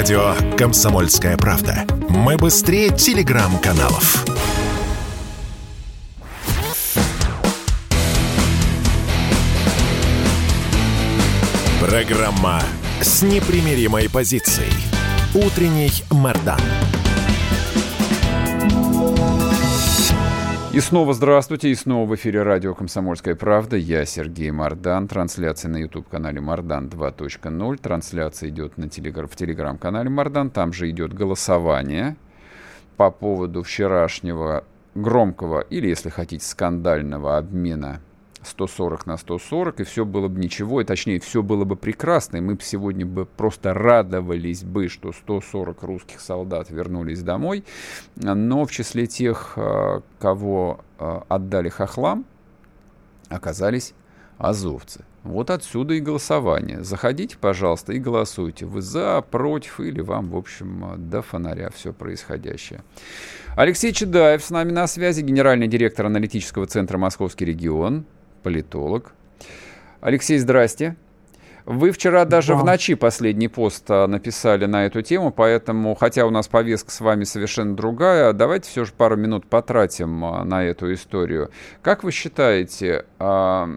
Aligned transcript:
Радио 0.00 0.34
«Комсомольская 0.56 1.36
правда». 1.36 1.84
Мы 2.08 2.38
быстрее 2.38 2.88
телеграм-каналов. 2.88 4.24
Программа 11.86 12.62
с 13.02 13.20
непримиримой 13.20 14.08
позицией. 14.08 14.72
Утренний 15.34 15.92
Мордан. 16.10 16.62
И 20.72 20.78
снова 20.78 21.14
здравствуйте, 21.14 21.70
и 21.70 21.74
снова 21.74 22.08
в 22.08 22.14
эфире 22.14 22.44
радио 22.44 22.76
«Комсомольская 22.76 23.34
правда». 23.34 23.76
Я 23.76 24.04
Сергей 24.04 24.52
Мордан. 24.52 25.08
Трансляция 25.08 25.68
на 25.68 25.78
YouTube-канале 25.78 26.40
«Мордан 26.40 26.86
2.0». 26.86 27.76
Трансляция 27.78 28.50
идет 28.50 28.78
на 28.78 28.88
телегр... 28.88 29.26
в 29.26 29.34
телеграм-канале 29.34 30.08
«Мордан». 30.08 30.48
Там 30.48 30.72
же 30.72 30.88
идет 30.88 31.12
голосование 31.12 32.14
по 32.96 33.10
поводу 33.10 33.64
вчерашнего 33.64 34.62
громкого 34.94 35.58
или, 35.58 35.88
если 35.88 36.08
хотите, 36.08 36.46
скандального 36.46 37.36
обмена 37.36 38.00
140 38.42 39.06
на 39.06 39.16
140, 39.16 39.80
и 39.80 39.84
все 39.84 40.04
было 40.04 40.28
бы 40.28 40.40
ничего, 40.40 40.80
и 40.80 40.84
точнее, 40.84 41.20
все 41.20 41.42
было 41.42 41.64
бы 41.64 41.76
прекрасно, 41.76 42.38
и 42.38 42.40
мы 42.40 42.54
бы 42.54 42.62
сегодня 42.62 43.04
бы 43.04 43.26
просто 43.26 43.74
радовались 43.74 44.62
бы, 44.62 44.88
что 44.88 45.12
140 45.12 45.82
русских 45.82 46.20
солдат 46.20 46.70
вернулись 46.70 47.22
домой, 47.22 47.64
но 48.16 48.64
в 48.64 48.70
числе 48.70 49.06
тех, 49.06 49.54
э, 49.56 50.00
кого 50.18 50.80
э, 50.98 51.20
отдали 51.28 51.68
хохлам, 51.68 52.24
оказались 53.28 53.94
азовцы. 54.38 55.04
Вот 55.22 55.50
отсюда 55.50 55.94
и 55.94 56.00
голосование. 56.00 56.82
Заходите, 56.82 57.36
пожалуйста, 57.38 57.92
и 57.92 57.98
голосуйте. 57.98 58.64
Вы 58.64 58.80
за, 58.80 59.20
против, 59.20 59.78
или 59.78 60.00
вам, 60.00 60.30
в 60.30 60.36
общем, 60.36 60.94
до 60.96 61.20
фонаря 61.20 61.68
все 61.70 61.92
происходящее. 61.92 62.82
Алексей 63.54 63.92
Чедаев 63.92 64.42
с 64.42 64.48
нами 64.48 64.70
на 64.72 64.86
связи, 64.86 65.20
генеральный 65.20 65.68
директор 65.68 66.06
аналитического 66.06 66.66
центра 66.66 66.96
«Московский 66.96 67.44
регион» 67.44 68.06
политолог. 68.42 69.12
Алексей, 70.00 70.38
здрасте. 70.38 70.96
Вы 71.64 71.92
вчера 71.92 72.24
даже 72.24 72.52
да. 72.52 72.58
в 72.58 72.64
ночи 72.64 72.94
последний 72.94 73.48
пост 73.48 73.84
а, 73.88 74.06
написали 74.06 74.66
на 74.66 74.86
эту 74.86 75.02
тему, 75.02 75.30
поэтому, 75.30 75.94
хотя 75.94 76.26
у 76.26 76.30
нас 76.30 76.48
повестка 76.48 76.90
с 76.90 77.00
вами 77.00 77.24
совершенно 77.24 77.76
другая, 77.76 78.32
давайте 78.32 78.70
все 78.70 78.84
же 78.84 78.92
пару 78.96 79.16
минут 79.16 79.46
потратим 79.46 80.24
а, 80.24 80.44
на 80.44 80.64
эту 80.64 80.92
историю. 80.92 81.50
Как 81.82 82.02
вы 82.02 82.12
считаете, 82.12 83.04
а, 83.18 83.68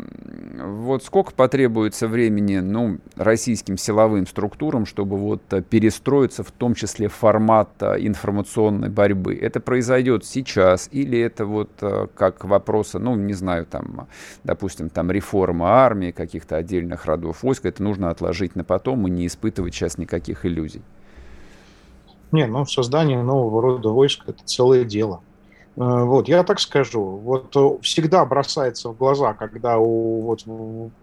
вот 0.59 1.03
сколько 1.03 1.33
потребуется 1.33 2.07
времени 2.07 2.59
ну, 2.59 2.99
российским 3.15 3.77
силовым 3.77 4.27
структурам, 4.27 4.85
чтобы 4.85 5.17
вот 5.17 5.41
перестроиться 5.69 6.43
в 6.43 6.51
том 6.51 6.75
числе 6.75 7.07
формат 7.09 7.69
информационной 7.81 8.89
борьбы? 8.89 9.35
Это 9.35 9.59
произойдет 9.59 10.25
сейчас 10.25 10.89
или 10.91 11.19
это 11.19 11.45
вот 11.45 11.69
как 12.15 12.45
вопросы, 12.45 12.99
ну, 12.99 13.15
не 13.15 13.33
знаю, 13.33 13.65
там, 13.65 14.07
допустим, 14.43 14.89
там 14.89 15.11
реформа 15.11 15.83
армии, 15.83 16.11
каких-то 16.11 16.57
отдельных 16.57 17.05
родов 17.05 17.43
войск, 17.43 17.65
это 17.65 17.82
нужно 17.83 18.09
отложить 18.09 18.55
на 18.55 18.63
потом 18.63 19.07
и 19.07 19.11
не 19.11 19.27
испытывать 19.27 19.73
сейчас 19.75 19.97
никаких 19.97 20.45
иллюзий? 20.45 20.81
Не, 22.31 22.47
ну 22.47 22.65
создание 22.65 23.21
нового 23.21 23.61
рода 23.61 23.89
войск– 23.89 24.23
это 24.27 24.43
целое 24.43 24.83
дело. 24.83 25.21
Э, 25.75 26.03
вот, 26.03 26.27
я 26.27 26.43
так 26.43 26.59
скажу, 26.59 27.01
вот 27.01 27.55
э, 27.55 27.77
всегда 27.81 28.25
бросается 28.25 28.89
в 28.89 28.97
глаза, 28.97 29.33
когда 29.33 29.77
у, 29.77 30.21
вот, 30.21 30.45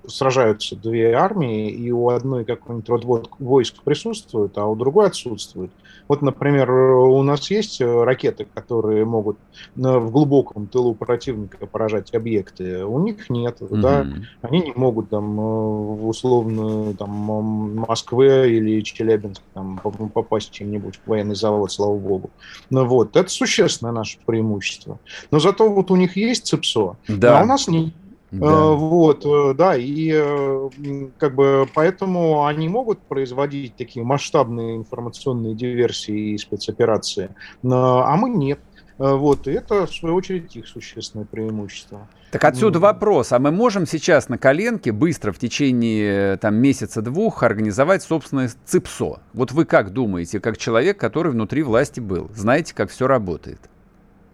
сражаются 0.06 0.76
две 0.76 1.12
армии, 1.12 1.70
и 1.70 1.90
у 1.90 2.08
одной 2.08 2.44
какой-нибудь 2.44 2.88
род 2.88 3.30
войск 3.38 3.82
присутствует, 3.82 4.56
а 4.58 4.66
у 4.66 4.76
другой 4.76 5.06
отсутствует. 5.06 5.70
Вот, 6.10 6.22
например, 6.22 6.68
у 6.72 7.22
нас 7.22 7.52
есть 7.52 7.80
э, 7.80 8.02
ракеты, 8.02 8.44
которые 8.52 9.04
могут 9.04 9.38
в 9.76 10.10
глубоком 10.10 10.66
тылу 10.66 10.92
противника 10.92 11.66
поражать 11.66 12.12
объекты, 12.12 12.84
у 12.84 12.98
них 12.98 13.30
нет, 13.30 13.58
mm-hmm. 13.60 13.80
да, 13.80 14.08
они 14.42 14.60
не 14.60 14.72
могут 14.74 15.10
там 15.10 15.36
в 15.36 16.08
условно 16.08 16.94
там 16.94 17.10
Москве 17.10 18.56
или 18.56 18.80
Челябинск 18.80 19.40
там 19.54 19.78
попасть 20.12 20.50
чем-нибудь 20.50 20.96
в 20.96 21.08
военный 21.08 21.36
завод, 21.36 21.70
слава 21.70 21.96
богу. 21.96 22.30
Ну 22.70 22.86
вот, 22.86 23.14
это 23.14 23.30
существенное 23.30 23.92
наше 23.92 24.18
преимущество. 24.26 24.98
Но 25.30 25.38
зато 25.38 25.70
вот 25.70 25.92
у 25.92 25.96
них 25.96 26.16
есть 26.16 26.44
ЦИПСО, 26.46 26.96
да. 27.06 27.38
а 27.38 27.44
у 27.44 27.46
нас 27.46 27.68
нет. 27.68 27.94
Да. 28.30 28.46
Э, 28.46 28.74
вот, 28.74 29.24
э, 29.24 29.54
да, 29.54 29.76
и 29.76 30.12
э, 30.14 30.70
как 31.18 31.34
бы 31.34 31.66
поэтому 31.74 32.46
они 32.46 32.68
могут 32.68 33.00
производить 33.00 33.74
такие 33.76 34.04
масштабные 34.04 34.76
информационные 34.76 35.54
диверсии 35.54 36.34
и 36.34 36.38
спецоперации, 36.38 37.34
а 37.64 38.16
мы 38.16 38.30
нет. 38.30 38.60
Вот, 38.98 39.48
и 39.48 39.52
это, 39.52 39.86
в 39.86 39.94
свою 39.94 40.14
очередь, 40.14 40.54
их 40.56 40.68
существенное 40.68 41.24
преимущество. 41.24 42.06
Так 42.32 42.44
отсюда 42.44 42.78
mm. 42.78 42.82
вопрос, 42.82 43.32
а 43.32 43.38
мы 43.38 43.50
можем 43.50 43.86
сейчас 43.86 44.28
на 44.28 44.36
коленке 44.36 44.92
быстро 44.92 45.32
в 45.32 45.38
течение 45.38 46.36
там, 46.36 46.56
месяца-двух 46.56 47.42
организовать 47.42 48.02
собственное 48.02 48.50
ЦИПСО? 48.66 49.20
Вот 49.32 49.52
вы 49.52 49.64
как 49.64 49.94
думаете, 49.94 50.38
как 50.38 50.58
человек, 50.58 50.98
который 51.00 51.32
внутри 51.32 51.62
власти 51.62 51.98
был? 51.98 52.30
Знаете, 52.34 52.74
как 52.74 52.90
все 52.90 53.06
работает? 53.06 53.70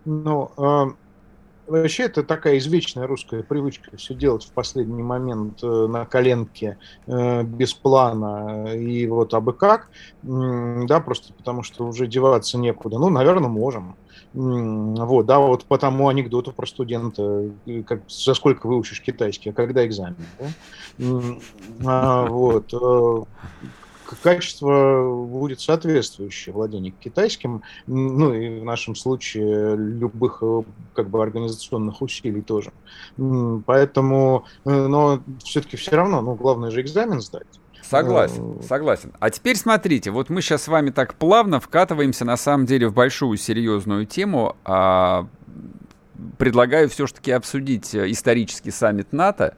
Ну, 0.05 0.51
вообще 1.67 2.05
это 2.05 2.23
такая 2.23 2.59
извечная 2.59 3.07
русская 3.07 3.43
привычка 3.43 3.97
все 3.97 4.15
делать 4.15 4.45
в 4.45 4.53
последний 4.53 5.03
момент 5.03 5.63
э, 5.63 5.87
на 5.87 6.05
коленке, 6.07 6.79
э, 7.07 7.43
без 7.43 7.75
плана 7.75 8.75
и 8.75 9.07
вот 9.07 9.35
абы 9.35 9.53
как, 9.53 9.89
э, 10.23 10.87
да, 10.87 11.01
просто 11.01 11.33
потому 11.33 11.63
что 11.63 11.87
уже 11.87 12.07
деваться 12.07 12.59
некуда. 12.59 12.99
Ну, 12.99 13.09
наверное, 13.09 13.49
можем. 13.49 13.97
Вот, 14.33 15.25
да, 15.25 15.39
вот 15.39 15.65
по 15.65 15.79
тому 15.79 16.09
анекдоту 16.09 16.53
про 16.53 16.67
студента, 16.67 17.51
как, 17.87 18.03
за 18.09 18.35
сколько 18.35 18.67
выучишь 18.67 19.01
китайский, 19.01 19.51
а 19.51 19.53
когда 19.55 19.87
экзамен, 19.87 20.17
да? 20.39 20.47
А, 21.85 22.27
вот. 22.27 22.73
Качество 24.23 25.27
будет 25.27 25.61
соответствующее 25.61 26.53
владение 26.53 26.93
китайским, 26.93 27.63
ну 27.87 28.33
и 28.33 28.61
в 28.61 28.65
нашем 28.65 28.95
случае 28.95 29.77
любых 29.77 30.39
э, 30.43 30.63
как 30.95 31.09
бы 31.09 31.23
организационных 31.23 32.03
усилий 32.03 32.43
тоже. 32.43 32.73
Поэтому, 33.67 34.45
э, 34.65 34.71
но 34.71 35.21
все-таки 35.45 35.77
все 35.77 35.97
равно, 35.97 36.21
ну 36.21 36.35
главное 36.35 36.71
же 36.71 36.81
экзамен 36.81 37.21
сдать. 37.21 37.47
Согласен, 37.83 38.59
э, 38.59 38.63
согласен. 38.63 39.13
А 39.21 39.31
теперь 39.31 39.57
смотрите, 39.57 40.11
вот 40.11 40.29
мы 40.29 40.43
сейчас 40.43 40.63
с 40.63 40.69
вами 40.69 40.91
так 40.91 41.15
плавно 41.15 41.61
вкатываемся 41.61 42.25
на 42.25 42.37
самом 42.37 42.67
деле 42.67 42.89
в 42.89 42.95
большую 42.95 43.37
серьезную 43.37 44.07
тему. 44.07 44.57
А, 44.65 45.29
предлагаю 46.39 46.89
все-таки 46.89 47.31
обсудить 47.31 47.95
исторический 47.95 48.71
саммит 48.71 49.13
НАТО. 49.13 49.57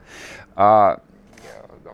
А, 0.54 1.00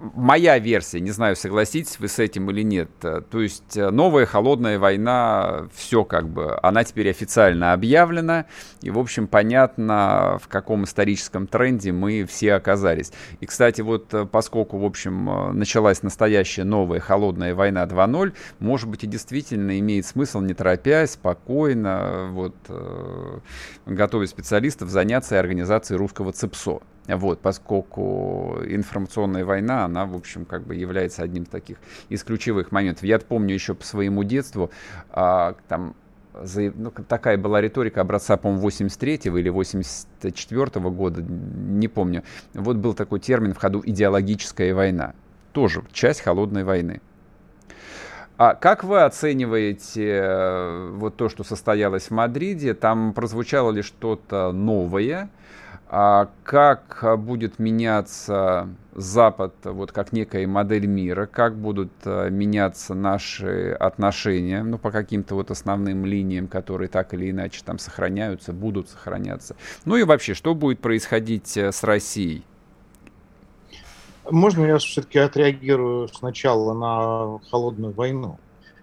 моя 0.00 0.58
версия, 0.58 1.00
не 1.00 1.10
знаю, 1.10 1.36
согласитесь 1.36 1.98
вы 1.98 2.08
с 2.08 2.18
этим 2.18 2.50
или 2.50 2.62
нет. 2.62 2.90
То 3.00 3.40
есть 3.40 3.76
э, 3.76 3.90
новая 3.90 4.26
холодная 4.26 4.78
война, 4.78 5.68
все 5.74 6.04
как 6.04 6.28
бы, 6.28 6.58
она 6.62 6.84
теперь 6.84 7.10
официально 7.10 7.72
объявлена, 7.72 8.46
и, 8.82 8.90
в 8.90 8.98
общем, 8.98 9.26
понятно, 9.26 10.38
в 10.42 10.48
каком 10.48 10.84
историческом 10.84 11.46
тренде 11.46 11.92
мы 11.92 12.24
все 12.24 12.54
оказались. 12.54 13.12
И, 13.40 13.46
кстати, 13.46 13.80
вот 13.80 14.12
э, 14.14 14.26
поскольку, 14.30 14.78
в 14.78 14.84
общем, 14.84 15.28
э, 15.28 15.52
началась 15.52 16.02
настоящая 16.02 16.64
новая 16.64 17.00
холодная 17.00 17.54
война 17.54 17.84
2.0, 17.84 18.32
может 18.58 18.88
быть, 18.88 19.04
и 19.04 19.06
действительно 19.06 19.78
имеет 19.78 20.06
смысл, 20.06 20.40
не 20.40 20.54
торопясь, 20.54 21.12
спокойно, 21.12 22.28
вот, 22.30 22.54
готовя 23.86 24.26
специалистов, 24.26 24.88
заняться 24.88 25.38
организацией 25.38 25.98
русского 25.98 26.32
ЦИПСО. 26.32 26.80
Вот, 27.06 27.40
поскольку 27.40 28.60
информационная 28.66 29.44
война, 29.44 29.84
она, 29.84 30.06
в 30.06 30.16
общем, 30.16 30.46
как 30.46 30.66
бы 30.66 30.74
является 30.74 31.22
одним 31.22 31.42
из 31.42 31.48
таких 31.48 31.76
из 32.08 32.24
ключевых 32.24 32.72
моментов. 32.72 33.04
Я 33.04 33.18
помню 33.18 33.54
еще 33.54 33.74
по 33.74 33.84
своему 33.84 34.24
детству, 34.24 34.70
а, 35.10 35.54
там 35.68 35.94
ну, 36.34 36.90
такая 36.90 37.36
была 37.38 37.60
риторика 37.60 38.00
образца, 38.00 38.36
по-моему, 38.36 38.62
83 38.62 39.20
или 39.24 39.48
84 39.48 40.80
-го 40.80 40.90
года, 40.90 41.22
не 41.22 41.88
помню. 41.88 42.22
Вот 42.54 42.76
был 42.76 42.94
такой 42.94 43.20
термин 43.20 43.54
в 43.54 43.58
ходу 43.58 43.82
«идеологическая 43.84 44.74
война». 44.74 45.14
Тоже 45.52 45.82
часть 45.92 46.22
холодной 46.22 46.64
войны. 46.64 47.00
А 48.36 48.54
как 48.54 48.82
вы 48.82 49.02
оцениваете 49.02 50.08
э, 50.08 50.90
вот 50.94 51.16
то, 51.16 51.28
что 51.28 51.44
состоялось 51.44 52.08
в 52.08 52.10
Мадриде? 52.10 52.74
Там 52.74 53.12
прозвучало 53.12 53.70
ли 53.70 53.82
что-то 53.82 54.50
новое? 54.50 55.30
А 55.88 56.28
как 56.42 57.04
будет 57.18 57.58
меняться 57.58 58.68
Запад, 58.94 59.54
вот 59.64 59.92
как 59.92 60.12
некая 60.12 60.46
модель 60.46 60.86
мира, 60.86 61.26
как 61.26 61.56
будут 61.56 61.90
э, 62.04 62.30
меняться 62.30 62.94
наши 62.94 63.72
отношения, 63.72 64.62
ну, 64.62 64.78
по 64.78 64.92
каким-то 64.92 65.34
вот 65.34 65.50
основным 65.50 66.06
линиям, 66.06 66.46
которые 66.46 66.88
так 66.88 67.12
или 67.12 67.30
иначе 67.30 67.62
там 67.64 67.78
сохраняются, 67.78 68.52
будут 68.52 68.88
сохраняться. 68.88 69.56
Ну 69.84 69.96
и 69.96 70.04
вообще, 70.04 70.34
что 70.34 70.54
будет 70.54 70.78
происходить 70.78 71.56
э, 71.56 71.72
с 71.72 71.82
Россией? 71.82 72.44
Можно 74.30 74.64
я 74.64 74.78
все-таки 74.78 75.18
отреагирую 75.18 76.08
сначала 76.08 76.72
на 76.72 77.38
холодную 77.50 77.92
войну? 77.92 78.38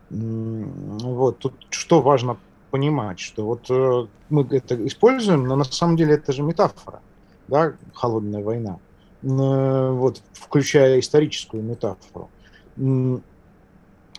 Вот 0.09 1.39
тут 1.39 1.53
что 1.69 2.01
важно 2.01 2.37
понимать, 2.71 3.19
что 3.19 3.45
вот 3.45 3.69
э, 3.69 4.07
мы 4.29 4.47
это 4.49 4.87
используем, 4.87 5.45
но 5.45 5.55
на 5.55 5.63
самом 5.63 5.97
деле 5.97 6.15
это 6.15 6.33
же 6.33 6.41
метафора, 6.41 7.01
да, 7.47 7.73
холодная 7.93 8.43
война, 8.43 8.79
вот, 9.21 10.21
включая 10.33 10.99
историческую 10.99 11.61
метафору. 11.61 12.29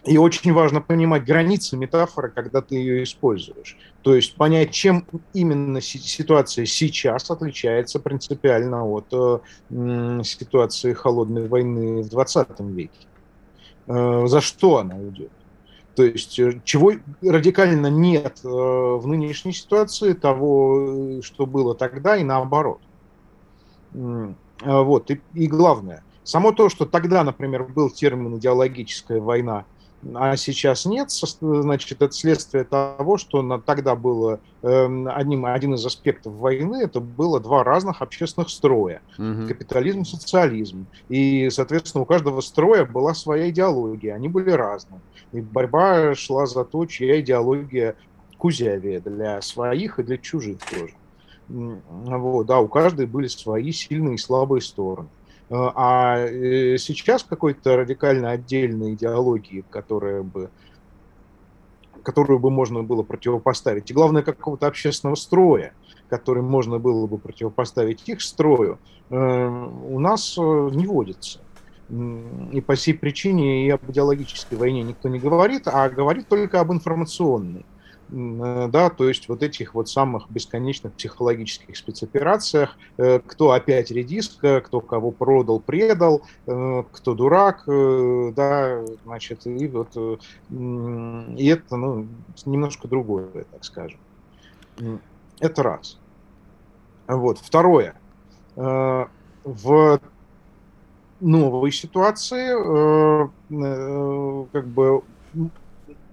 И 0.05 0.19
очень 0.19 0.53
важно 0.53 0.81
понимать 0.81 1.25
границы 1.25 1.77
метафоры, 1.77 2.29
когда 2.31 2.61
ты 2.61 2.75
ее 2.75 3.05
используешь. 3.05 3.77
То 4.03 4.17
есть 4.17 4.35
понять, 4.35 4.73
чем 4.73 5.07
именно 5.33 5.81
ситуация 5.81 6.67
сейчас 6.67 7.31
отличается 7.31 8.01
принципиально 8.01 8.85
от 8.85 9.07
э, 9.13 9.39
ситуации 10.25 10.93
холодной 10.93 11.47
войны 11.47 12.03
в 12.03 12.09
20 12.09 12.49
веке. 12.61 13.07
Э, 13.87 14.27
за 14.27 14.41
что 14.41 14.79
она 14.79 14.99
идет? 15.09 15.31
То 15.95 16.05
есть 16.05 16.39
э, 16.39 16.61
чего 16.65 16.93
радикально 17.23 17.89
нет 17.89 18.41
э, 18.45 18.49
в 18.49 19.07
нынешней 19.07 19.53
ситуации, 19.53 20.15
того, 20.15 21.19
э, 21.19 21.23
что 21.23 21.47
было 21.47 21.75
тогда, 21.75 22.17
и 22.17 22.25
наоборот. 22.25 22.81
Вот. 23.93 25.11
И, 25.11 25.21
и 25.35 25.47
главное, 25.49 26.03
само 26.25 26.53
то, 26.53 26.71
что 26.71 26.87
тогда, 26.87 27.25
например, 27.25 27.65
был 27.65 27.91
термин 27.91 28.39
идеологическая 28.39 29.21
война, 29.21 29.67
а 30.15 30.37
сейчас 30.37 30.85
нет, 30.85 31.11
значит, 31.11 32.03
это 32.03 32.13
следствие 32.13 32.65
того, 32.65 33.19
что 33.19 33.59
тогда 33.59 33.95
было 33.95 34.41
эм, 34.63 35.09
одним, 35.09 35.47
один 35.47 35.75
из 35.75 35.87
аспектов 35.87 36.35
войны, 36.35 36.83
это 36.83 37.01
было 37.01 37.39
два 37.39 37.63
разных 37.63 38.03
общественных 38.03 38.51
строя. 38.51 39.01
Угу. 39.17 39.47
Капитализм 39.49 40.01
и 40.01 40.05
социализм. 40.05 40.87
И, 41.09 41.49
соответственно, 41.51 42.03
у 42.03 42.07
каждого 42.07 42.41
строя 42.41 42.85
была 42.85 43.15
своя 43.15 43.49
идеология, 43.51 44.15
они 44.15 44.29
были 44.29 44.51
разные. 44.51 45.01
И 45.33 45.41
борьба 45.41 46.15
шла 46.15 46.47
за 46.47 46.65
то, 46.65 46.85
чья 46.87 47.21
идеология 47.21 47.95
кузявее 48.39 48.99
для 48.99 49.41
своих 49.41 50.01
и 50.01 50.03
для 50.03 50.19
чужих 50.19 50.59
тоже. 50.69 50.95
Вот, 51.49 52.47
да, 52.47 52.59
у 52.59 52.67
каждой 52.67 53.07
были 53.07 53.29
свои 53.29 53.71
сильные 53.73 54.15
и 54.15 54.19
слабые 54.19 54.63
стороны. 54.63 55.09
Э, 55.53 55.71
а 55.75 56.17
э, 56.17 56.79
сейчас 56.79 57.25
какой-то 57.25 57.77
радикально 57.77 58.31
отдельной 58.31 58.95
идеологии, 58.95 59.65
которая 59.71 60.23
бы 60.23 60.51
которую 62.03 62.41
бы 62.41 62.51
можно 62.51 62.83
было 62.83 63.05
противопоставить, 63.05 63.89
и 63.89 63.95
главное, 63.95 64.23
какого-то 64.23 64.67
общественного 64.67 65.15
строя, 65.15 65.73
который 66.09 66.43
можно 66.43 66.81
было 66.81 67.07
бы 67.07 67.17
противопоставить 67.17 68.09
их 68.09 68.23
строю, 68.23 68.79
э, 69.11 69.15
у 69.17 70.01
нас 70.01 70.37
не 70.37 70.87
водится. 70.87 71.41
И 71.91 72.61
по 72.61 72.75
сей 72.75 72.95
причине 72.95 73.67
и 73.67 73.71
об 73.71 73.89
идеологической 73.89 74.59
войне 74.59 74.83
никто 74.83 75.09
не 75.11 75.21
говорит, 75.21 75.69
а 75.69 75.89
говорит 75.91 76.27
только 76.27 76.59
об 76.59 76.73
информационной. 76.73 77.67
Э, 78.13 78.69
да, 78.71 78.91
то 78.91 79.09
есть 79.09 79.29
вот 79.29 79.43
этих 79.43 79.75
вот 79.75 79.89
самых 79.89 80.31
бесконечных 80.31 80.93
психологических 80.93 81.77
спецоперациях, 81.77 82.77
э, 82.99 83.21
кто 83.21 83.53
опять 83.53 83.91
редиска, 83.91 84.61
кто 84.61 84.81
кого 84.81 85.11
продал, 85.11 85.61
предал, 85.61 86.23
э, 86.47 86.83
кто 86.93 87.15
дурак, 87.15 87.65
да, 87.67 88.85
значит, 89.05 89.47
и 89.47 89.67
вот, 89.69 89.97
и 89.97 91.47
это, 91.47 91.77
ну, 91.77 92.07
немножко 92.45 92.89
другое, 92.89 93.47
так 93.51 93.65
скажем. 93.65 94.01
Это 95.41 95.63
раз. 95.63 95.99
Вот. 97.07 97.39
Второе. 97.39 97.95
В 98.55 100.01
новой 101.21 101.73
ситуации 101.73 102.53
как 104.53 104.67
бы 104.69 105.03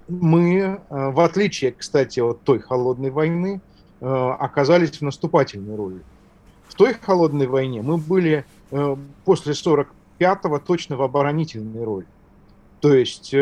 мы, 0.09 0.59
э, 0.59 0.79
в 0.89 1.19
отличие, 1.19 1.71
кстати, 1.71 2.19
от 2.19 2.41
той 2.41 2.59
холодной 2.59 3.11
войны, 3.11 3.61
э, 4.01 4.05
оказались 4.05 4.97
в 4.97 5.01
наступательной 5.01 5.75
роли. 5.75 6.01
В 6.67 6.75
той 6.75 6.93
холодной 6.93 7.47
войне 7.47 7.81
мы 7.81 7.97
были 7.97 8.45
э, 8.71 8.95
после 9.25 9.53
45-го 9.53 10.59
точно 10.59 10.97
в 10.97 11.01
оборонительной 11.03 11.83
роли. 11.83 12.05
То 12.81 12.93
есть 12.93 13.33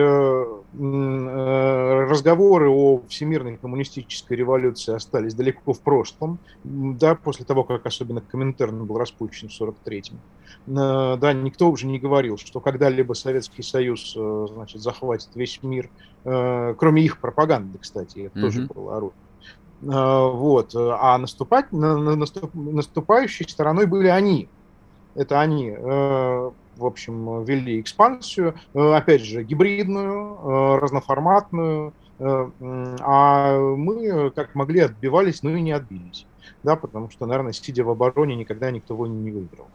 разговоры 2.00 2.70
о 2.70 3.02
всемирной 3.08 3.58
коммунистической 3.58 4.38
революции 4.38 4.96
остались 4.96 5.34
далеко 5.34 5.74
в 5.74 5.82
прошлом, 5.82 6.40
да, 6.64 7.16
после 7.16 7.46
того, 7.46 7.64
как 7.64 7.86
особенно 7.86 8.22
Коминтерн 8.22 8.86
был 8.86 8.98
распущен 8.98 9.50
в 9.50 9.62
43-м. 9.62 10.20
Да, 10.66 11.34
никто 11.34 11.70
уже 11.70 11.88
не 11.88 12.00
говорил, 12.00 12.38
что 12.38 12.60
когда-либо 12.60 13.14
Советский 13.14 13.64
Союз 13.64 14.14
значит, 14.14 14.82
захватит 14.82 15.30
весь 15.36 15.62
мир 15.64 15.90
Э, 16.30 16.76
кроме 16.78 17.04
их 17.04 17.20
пропаганды, 17.20 17.78
кстати, 17.78 18.20
это 18.20 18.38
mm-hmm. 18.38 18.42
тоже 18.42 18.62
было 18.68 18.98
оружие. 18.98 19.18
Э, 19.84 20.30
вот. 20.30 20.76
А 20.76 21.18
наступать, 21.18 21.72
наступ, 21.72 22.54
наступающей 22.54 23.48
стороной 23.48 23.86
были 23.86 24.08
они. 24.08 24.50
Это 25.16 25.40
они, 25.40 25.74
э, 25.76 26.52
в 26.78 26.86
общем, 26.86 27.44
вели 27.44 27.80
экспансию, 27.82 28.56
опять 28.74 29.22
же, 29.22 29.44
гибридную, 29.44 30.80
разноформатную, 30.80 31.94
а 32.20 33.60
мы, 33.60 34.32
как 34.32 34.56
могли, 34.56 34.82
отбивались, 34.82 35.44
но 35.44 35.52
и 35.52 35.62
не 35.62 35.72
отбились. 35.72 36.26
Да, 36.64 36.76
потому 36.76 37.10
что, 37.10 37.26
наверное, 37.26 37.54
сидя 37.54 37.84
в 37.84 37.90
обороне, 37.90 38.36
никогда 38.36 38.72
никто 38.72 38.96
войны 38.96 39.20
не 39.20 39.32
выиграл. 39.32 39.68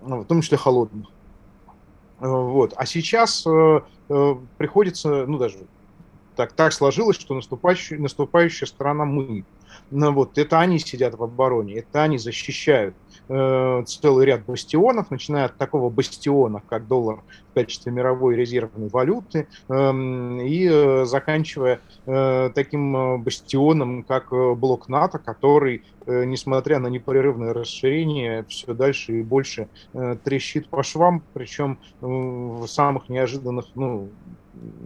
В 0.00 0.24
том 0.26 0.40
числе 0.42 0.58
холодных. 0.58 1.08
Вот. 2.20 2.74
А 2.76 2.86
сейчас 2.86 3.46
Э, 4.08 4.36
приходится, 4.58 5.24
ну 5.26 5.38
даже 5.38 5.58
так, 6.36 6.52
так 6.52 6.72
сложилось, 6.72 7.18
что 7.18 7.34
наступающая, 7.34 7.98
наступающая 7.98 8.66
сторона 8.66 9.04
мы. 9.04 9.44
Ну, 9.90 10.12
вот, 10.12 10.36
это 10.38 10.60
они 10.60 10.78
сидят 10.78 11.14
в 11.14 11.22
обороне, 11.22 11.74
это 11.74 12.02
они 12.02 12.18
защищают 12.18 12.94
э, 12.94 13.03
целый 13.28 14.26
ряд 14.26 14.44
бастионов, 14.44 15.10
начиная 15.10 15.46
от 15.46 15.56
такого 15.56 15.90
бастиона, 15.90 16.62
как 16.68 16.86
доллар 16.86 17.22
в 17.50 17.54
качестве 17.54 17.92
мировой 17.92 18.34
резервной 18.36 18.88
валюты, 18.88 19.46
эм, 19.68 20.40
э, 20.40 20.46
и 20.48 21.04
заканчивая 21.06 21.80
э, 22.04 22.50
таким 22.54 22.96
э, 22.96 23.18
бастионом, 23.18 24.02
как 24.02 24.32
э, 24.32 24.54
блок 24.54 24.88
НАТО, 24.88 25.18
который, 25.18 25.82
э, 26.06 26.24
несмотря 26.24 26.80
на 26.80 26.88
непрерывное 26.88 27.54
расширение, 27.54 28.44
все 28.48 28.74
дальше 28.74 29.20
и 29.20 29.22
больше 29.22 29.68
э, 29.92 30.16
трещит 30.22 30.68
по 30.68 30.82
швам, 30.82 31.22
причем 31.32 31.78
э, 32.00 32.06
в 32.06 32.66
самых 32.66 33.08
неожиданных, 33.08 33.66
ну, 33.74 34.08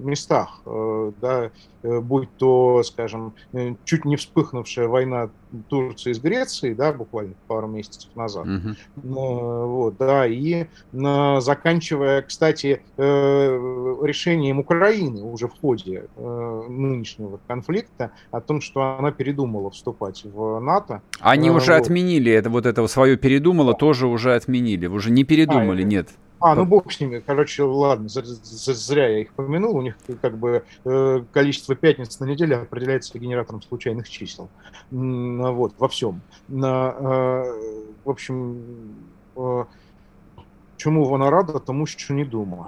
местах, 0.02 0.60
э, 0.66 1.12
да, 1.20 1.50
э, 1.82 2.00
будь 2.00 2.28
то, 2.36 2.82
скажем, 2.82 3.34
э, 3.52 3.74
чуть 3.84 4.04
не 4.04 4.16
вспыхнувшая 4.16 4.88
война 4.88 5.30
Турции 5.68 6.12
с 6.12 6.20
Грецией, 6.20 6.74
да, 6.74 6.92
буквально 6.92 7.34
пару 7.46 7.68
месяцев 7.68 8.10
назад, 8.14 8.46
uh-huh. 8.46 8.76
вот, 8.96 9.96
да, 9.96 10.26
и 10.26 10.66
заканчивая, 10.92 12.20
кстати, 12.20 12.82
решением 12.98 14.58
Украины 14.58 15.22
уже 15.22 15.48
в 15.48 15.58
ходе 15.58 16.04
нынешнего 16.18 17.40
конфликта 17.46 18.10
о 18.30 18.42
том, 18.42 18.60
что 18.60 18.98
она 18.98 19.10
передумала 19.10 19.70
вступать 19.70 20.22
в 20.24 20.60
НАТО. 20.60 21.00
Они 21.20 21.50
уже 21.50 21.72
вот. 21.72 21.80
отменили 21.80 22.30
это, 22.30 22.50
вот 22.50 22.66
это 22.66 22.86
свое 22.86 23.16
передумало, 23.16 23.72
тоже 23.72 24.06
уже 24.06 24.34
отменили, 24.34 24.86
уже 24.86 25.10
не 25.10 25.24
передумали, 25.24 25.80
а, 25.80 25.86
нет. 25.86 26.10
А, 26.40 26.54
ну 26.54 26.64
бог 26.64 26.92
с 26.92 27.00
ними. 27.00 27.20
Короче, 27.20 27.62
ладно, 27.62 28.08
зря 28.08 29.08
я 29.08 29.18
их 29.20 29.32
помянул. 29.32 29.76
У 29.76 29.82
них 29.82 29.96
как 30.22 30.38
бы 30.38 30.64
э, 30.84 31.24
количество 31.32 31.74
пятниц 31.74 32.20
на 32.20 32.26
неделю 32.26 32.62
определяется 32.62 33.18
генератором 33.18 33.62
случайных 33.62 34.08
чисел. 34.08 34.48
Вот, 34.90 35.74
во 35.78 35.88
всем. 35.88 36.20
Э, 36.48 36.52
в 38.04 38.10
общем, 38.10 38.62
э, 39.36 39.64
чему 40.76 41.04
вона 41.04 41.30
рада, 41.30 41.58
тому 41.58 41.86
що 41.86 42.14
не 42.14 42.24
думаю. 42.24 42.66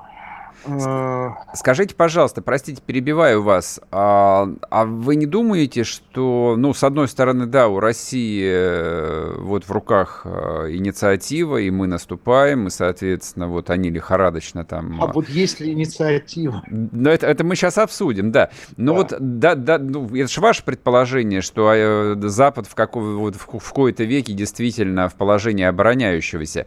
Э, 0.64 1.30
скажите, 1.54 1.94
пожалуйста, 1.94 2.42
простите, 2.42 2.82
перебиваю 2.84 3.42
вас, 3.42 3.80
а, 3.90 4.48
а 4.70 4.84
вы 4.84 5.16
не 5.16 5.26
думаете, 5.26 5.84
что, 5.84 6.54
ну, 6.58 6.74
с 6.74 6.84
одной 6.84 7.08
стороны, 7.08 7.46
да, 7.46 7.68
у 7.68 7.80
России 7.80 8.44
э, 8.44 9.36
вот 9.38 9.64
в 9.64 9.70
руках 9.70 10.22
э, 10.24 10.68
инициатива, 10.72 11.56
и 11.56 11.70
мы 11.70 11.86
наступаем, 11.86 12.66
и, 12.66 12.70
соответственно, 12.70 13.48
вот 13.48 13.70
они 13.70 13.90
лихорадочно 13.90 14.64
там... 14.64 15.02
А 15.02 15.06
вот 15.06 15.28
есть 15.28 15.60
ли 15.60 15.72
инициатива? 15.72 16.62
Ну, 16.68 17.08
это, 17.08 17.26
это 17.26 17.44
мы 17.44 17.56
сейчас 17.56 17.78
обсудим, 17.78 18.30
да. 18.30 18.50
Ну, 18.76 18.92
да. 18.92 18.98
вот, 18.98 19.14
да, 19.18 19.54
да, 19.54 19.78
ну, 19.78 20.06
это 20.14 20.28
же 20.28 20.40
ваше 20.40 20.64
предположение, 20.64 21.40
что 21.40 22.16
Запад 22.28 22.66
в, 22.66 22.74
каком, 22.74 23.18
вот, 23.18 23.36
в, 23.36 23.58
в 23.58 23.72
кои-то 23.72 24.04
веке 24.04 24.34
действительно 24.34 25.08
в 25.08 25.14
положении 25.14 25.64
обороняющегося. 25.64 26.66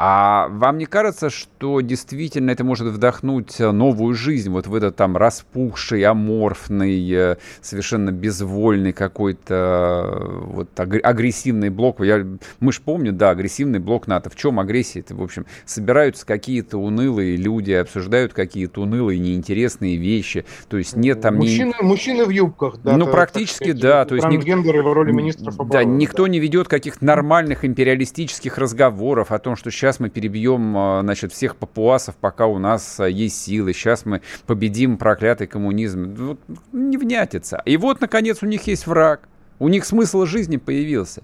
А 0.00 0.46
вам 0.50 0.78
не 0.78 0.86
кажется, 0.86 1.28
что 1.28 1.80
действительно 1.80 2.52
это 2.52 2.62
может 2.62 2.86
вдохнуть 2.86 3.58
новую 3.58 4.14
жизнь 4.14 4.48
вот 4.48 4.68
в 4.68 4.74
этот 4.76 4.94
там 4.94 5.16
распухший, 5.16 6.04
аморфный, 6.04 7.10
э, 7.10 7.36
совершенно 7.60 8.12
безвольный 8.12 8.92
какой-то 8.92 10.22
вот 10.44 10.68
агрессивный 10.78 11.70
блок? 11.70 12.00
Я, 12.00 12.24
мы 12.60 12.72
же 12.72 12.80
помним, 12.80 13.16
да, 13.16 13.30
агрессивный 13.30 13.80
блок 13.80 14.06
НАТО. 14.06 14.30
В 14.30 14.36
чем 14.36 14.60
агрессия? 14.60 15.00
Это, 15.00 15.16
в 15.16 15.22
общем, 15.22 15.46
собираются 15.66 16.24
какие-то 16.24 16.78
унылые 16.78 17.36
люди, 17.36 17.72
обсуждают 17.72 18.32
какие-то 18.32 18.82
унылые, 18.82 19.18
неинтересные 19.18 19.96
вещи. 19.96 20.44
То 20.68 20.76
есть 20.76 20.94
нет 20.94 21.22
там... 21.22 21.38
Мужчины, 21.38 21.74
не... 21.80 21.84
мужчины 21.84 22.24
в 22.24 22.30
юбках, 22.30 22.76
да. 22.84 22.96
Ну, 22.96 23.08
практически, 23.08 23.64
сказать, 23.64 23.80
да. 23.80 24.04
То 24.04 24.14
есть 24.14 24.28
ник... 24.28 24.44
в 24.44 24.92
роли 24.92 25.10
министров 25.10 25.58
обороны. 25.58 25.72
Да, 25.72 25.82
никто 25.82 26.22
да. 26.22 26.28
не 26.28 26.38
ведет 26.38 26.68
каких-то 26.68 27.04
нормальных 27.04 27.64
империалистических 27.64 28.58
разговоров 28.58 29.32
о 29.32 29.40
том, 29.40 29.56
что 29.56 29.72
сейчас 29.72 29.87
мы 29.98 30.10
перебьем, 30.10 30.76
а, 30.76 31.00
значит, 31.02 31.32
всех 31.32 31.56
папуасов, 31.56 32.16
пока 32.16 32.46
у 32.46 32.58
нас 32.58 33.00
а, 33.00 33.08
есть 33.08 33.42
силы, 33.42 33.72
сейчас 33.72 34.04
мы 34.04 34.20
победим 34.46 34.98
проклятый 34.98 35.46
коммунизм. 35.46 36.14
Вот, 36.14 36.40
не 36.72 36.98
внятится. 36.98 37.62
И 37.64 37.76
вот, 37.76 38.00
наконец, 38.00 38.42
у 38.42 38.46
них 38.46 38.66
есть 38.66 38.86
враг. 38.86 39.28
У 39.58 39.68
них 39.68 39.84
смысл 39.84 40.24
жизни 40.24 40.56
появился. 40.56 41.22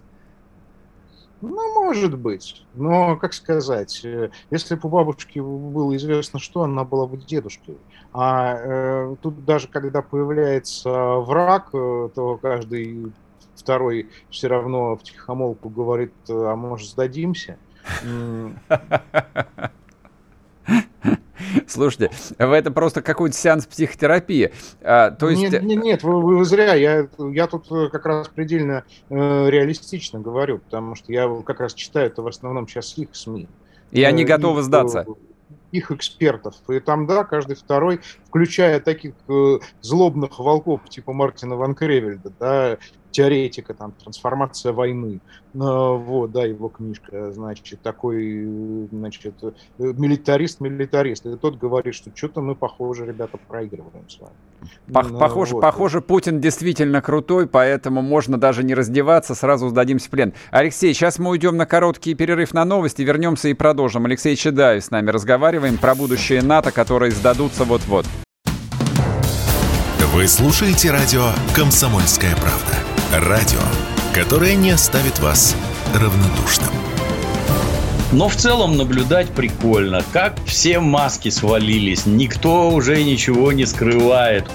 Ну, 1.40 1.84
может 1.84 2.18
быть. 2.18 2.64
Но, 2.74 3.16
как 3.16 3.34
сказать, 3.34 4.00
э, 4.04 4.30
если 4.50 4.74
бы 4.76 4.88
у 4.88 4.88
бабушки 4.88 5.38
было 5.38 5.94
известно, 5.96 6.38
что 6.38 6.62
она 6.62 6.84
была 6.84 7.06
бы 7.06 7.18
дедушкой. 7.18 7.76
А 8.12 8.56
э, 8.56 9.16
тут 9.20 9.44
даже 9.44 9.68
когда 9.68 10.00
появляется 10.00 10.90
враг, 10.90 11.68
э, 11.74 12.08
то 12.14 12.38
каждый 12.40 13.12
второй 13.54 14.08
все 14.30 14.48
равно 14.48 14.96
в 14.96 15.02
тихомолку 15.02 15.68
говорит, 15.68 16.14
а 16.28 16.56
может 16.56 16.88
сдадимся. 16.88 17.58
Слушайте, 21.66 22.10
это 22.38 22.70
просто 22.70 23.02
какой-то 23.02 23.36
сеанс 23.36 23.66
психотерапии. 23.66 24.52
А, 24.82 25.10
то 25.10 25.28
есть... 25.28 25.42
Нет, 25.42 25.62
нет, 25.62 25.82
нет 25.82 26.02
вы, 26.02 26.20
вы 26.38 26.44
зря. 26.44 26.74
Я, 26.74 27.08
я 27.18 27.46
тут 27.46 27.70
э, 27.70 27.88
как 27.90 28.06
раз 28.06 28.28
предельно 28.28 28.84
э, 29.08 29.14
реалистично 29.50 30.20
говорю, 30.20 30.58
потому 30.58 30.94
что 30.94 31.12
я 31.12 31.28
как 31.44 31.60
раз 31.60 31.74
читаю 31.74 32.06
это 32.06 32.22
в 32.22 32.26
основном 32.26 32.68
сейчас 32.68 32.96
их 32.98 33.08
СМИ. 33.12 33.48
И 33.90 34.02
они 34.02 34.24
э, 34.24 34.26
готовы 34.26 34.60
их, 34.60 34.66
сдаться? 34.66 35.06
Их 35.72 35.90
экспертов. 35.90 36.54
И 36.68 36.80
там, 36.80 37.06
да, 37.06 37.24
каждый 37.24 37.56
второй, 37.56 38.00
включая 38.28 38.80
таких 38.80 39.14
э, 39.28 39.58
злобных 39.80 40.38
волков 40.38 40.88
типа 40.88 41.12
Мартина 41.12 41.56
Ван 41.56 41.74
Кревельда, 41.74 42.32
да, 42.38 42.78
теоретика, 43.14 43.74
там, 43.74 43.92
трансформация 43.92 44.72
войны. 44.72 45.20
А, 45.58 45.92
вот, 45.92 46.32
да, 46.32 46.44
его 46.44 46.68
книжка, 46.68 47.30
значит, 47.30 47.80
такой, 47.80 48.88
значит, 48.90 49.34
милитарист-милитарист. 49.78 51.26
И 51.26 51.36
тот 51.36 51.56
говорит, 51.56 51.94
что 51.94 52.10
что-то 52.14 52.40
мы, 52.40 52.54
похоже, 52.56 53.06
ребята, 53.06 53.38
проигрываем 53.48 54.08
с 54.08 54.18
вами. 54.18 54.34
Пох 54.92 55.10
ну, 55.10 55.18
похоже, 55.18 55.54
вот. 55.54 55.60
похоже, 55.60 56.00
Путин 56.00 56.40
действительно 56.40 57.00
крутой, 57.00 57.46
поэтому 57.46 58.02
можно 58.02 58.36
даже 58.36 58.64
не 58.64 58.74
раздеваться, 58.74 59.34
сразу 59.34 59.68
сдадимся 59.68 60.08
в 60.08 60.10
плен. 60.10 60.32
Алексей, 60.50 60.92
сейчас 60.92 61.18
мы 61.18 61.30
уйдем 61.30 61.56
на 61.56 61.66
короткий 61.66 62.14
перерыв 62.14 62.52
на 62.52 62.64
новости, 62.64 63.02
вернемся 63.02 63.48
и 63.48 63.54
продолжим. 63.54 64.06
Алексей 64.06 64.34
Чедаев 64.36 64.84
с 64.84 64.90
нами 64.90 65.10
разговариваем 65.10 65.78
про 65.78 65.94
будущее 65.94 66.42
НАТО, 66.42 66.72
которые 66.72 67.12
сдадутся 67.12 67.64
вот-вот. 67.64 68.06
Вы 70.14 70.28
слушаете 70.28 70.92
радио 70.92 71.32
«Комсомольская 71.56 72.36
правда». 72.36 72.73
Радио, 73.20 73.60
которое 74.12 74.56
не 74.56 74.72
оставит 74.72 75.20
вас 75.20 75.54
равнодушным. 75.94 76.70
Но 78.10 78.28
в 78.28 78.34
целом 78.34 78.76
наблюдать 78.76 79.28
прикольно, 79.28 80.02
как 80.12 80.36
все 80.46 80.80
маски 80.80 81.28
свалились, 81.28 82.06
никто 82.06 82.70
уже 82.70 83.04
ничего 83.04 83.52
не 83.52 83.66
скрывает. 83.66 84.50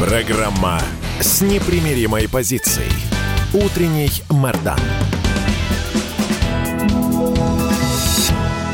Программа 0.00 0.80
с 1.20 1.40
непримиримой 1.40 2.28
позицией. 2.28 2.90
Утренний 3.54 4.10
Мордан. 4.28 4.80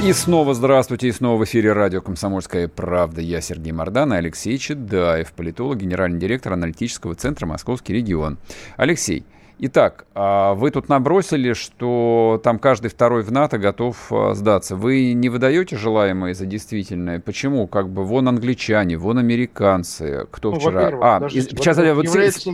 И 0.05 0.12
снова 0.12 0.55
здравствуйте, 0.55 1.09
и 1.09 1.12
снова 1.12 1.40
в 1.40 1.45
эфире 1.45 1.73
радио 1.73 2.00
«Комсомольская 2.00 2.69
правда». 2.69 3.21
Я 3.21 3.40
Сергей 3.40 3.73
Мордан 3.73 4.14
и 4.14 4.17
Алексей 4.17 4.57
Чедаев, 4.57 5.33
политолог, 5.33 5.78
генеральный 5.78 6.21
директор 6.21 6.52
аналитического 6.52 7.17
центра 7.17 7.47
«Московский 7.47 7.95
регион». 7.95 8.38
Алексей, 8.76 9.26
итак, 9.59 10.07
а 10.14 10.55
вы 10.55 10.71
тут 10.71 10.88
набросили, 10.88 11.52
что 11.52 12.40
там 12.45 12.61
каждый 12.61 12.90
второй 12.90 13.23
в 13.23 13.33
НАТО 13.33 13.59
готов 13.59 14.12
а, 14.12 14.35
сдаться. 14.35 14.76
Вы 14.76 15.14
не 15.14 15.28
выдаете 15.28 15.76
желаемое 15.76 16.33
за 16.33 16.47
действительное? 16.47 17.19
Почему? 17.19 17.67
Как 17.67 17.90
бы 17.90 18.05
вон 18.05 18.28
англичане, 18.28 18.97
вон 18.97 19.19
американцы, 19.19 20.28
кто 20.31 20.52
ну, 20.52 20.61
вчера... 20.61 20.90
А, 21.02 21.26
из... 21.26 21.49
сейчас, 21.49 21.76
вот, 21.76 22.05
является, 22.05 22.52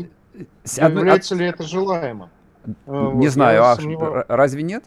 с... 0.64 0.78
является 0.78 1.34
ли 1.34 1.46
это 1.46 1.62
желаемым? 1.62 2.30
Не 2.64 2.72
вот, 2.86 3.28
знаю, 3.28 3.64
а 3.64 3.76
сомневаюсь. 3.76 4.24
разве 4.28 4.62
нет? 4.62 4.84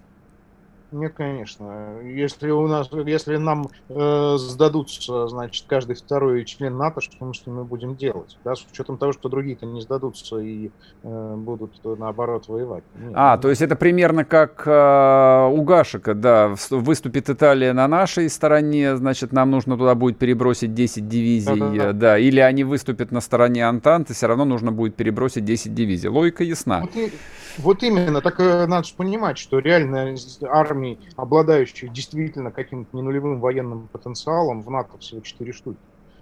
Нет, 0.92 1.14
конечно. 1.16 2.00
Если 2.02 2.50
у 2.50 2.66
нас, 2.68 2.90
если 3.06 3.36
нам 3.38 3.68
э, 3.90 4.36
сдадутся, 4.38 5.28
значит, 5.28 5.66
каждый 5.68 5.96
второй 5.96 6.46
член 6.46 6.78
НАТО, 6.78 7.02
что 7.02 7.14
мы 7.26 7.34
с 7.34 7.46
ними 7.46 7.64
будем 7.64 7.96
делать? 7.96 8.38
Да, 8.46 8.56
с 8.56 8.66
учетом 8.72 8.98
того, 8.98 9.12
что 9.12 9.28
другие-то 9.28 9.66
не 9.66 9.82
сдадутся 9.82 10.38
и 10.38 10.72
э, 11.04 11.36
будут 11.36 11.74
наоборот 11.84 12.48
воевать. 12.48 12.84
Нет, 12.96 13.12
а, 13.16 13.38
то 13.38 13.50
есть 13.50 13.62
это 13.62 13.76
примерно 13.76 14.24
как 14.24 14.64
э, 14.66 15.50
у 15.52 15.62
Гашика, 15.64 16.14
да, 16.14 16.56
выступит 16.70 17.30
Италия 17.30 17.74
на 17.74 17.88
нашей 17.88 18.30
стороне, 18.30 18.96
значит, 18.96 19.34
нам 19.34 19.52
нужно 19.52 19.78
туда 19.78 19.94
будет 19.94 20.18
перебросить 20.18 20.74
10 20.74 21.08
дивизий, 21.08 21.60
да, 21.60 21.70
да, 21.70 21.76
да. 21.76 21.94
да. 21.94 22.18
или 22.18 22.40
они 22.40 22.64
выступят 22.64 23.12
на 23.12 23.20
стороне 23.20 23.68
Антанты, 23.68 24.14
все 24.14 24.28
равно 24.28 24.46
нужно 24.46 24.72
будет 24.72 24.96
перебросить 24.96 25.44
10 25.44 25.74
дивизий. 25.74 26.08
Логика 26.08 26.46
ясна. 26.46 26.82
Вот, 26.82 26.96
и, 26.96 27.12
вот 27.58 27.84
именно, 27.84 28.22
так 28.22 28.40
э, 28.40 28.68
надо 28.68 28.88
же 28.88 28.94
понимать, 28.96 29.38
что 29.38 29.60
реально 29.60 30.16
армия 30.50 30.77
армий, 30.78 31.00
обладающих 31.16 31.92
действительно 31.92 32.52
каким-то 32.52 32.96
не 32.96 33.02
нулевым 33.02 33.40
военным 33.40 33.88
потенциалом, 33.92 34.62
в 34.62 34.70
НАТО 34.70 34.98
всего 35.00 35.22
4 35.22 35.52
штуки. 35.52 35.80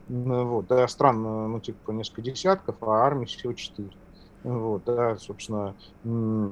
Вот, 0.08 0.68
да, 0.68 0.88
стран, 0.88 1.24
ну, 1.24 1.60
типа, 1.60 1.92
несколько 1.92 2.22
десятков, 2.22 2.76
а 2.82 3.06
армии 3.06 3.26
всего 3.26 3.54
4. 3.54 3.90
Вот, 4.44 4.84
да, 4.86 5.18
собственно, 5.18 5.74
э, 6.04 6.50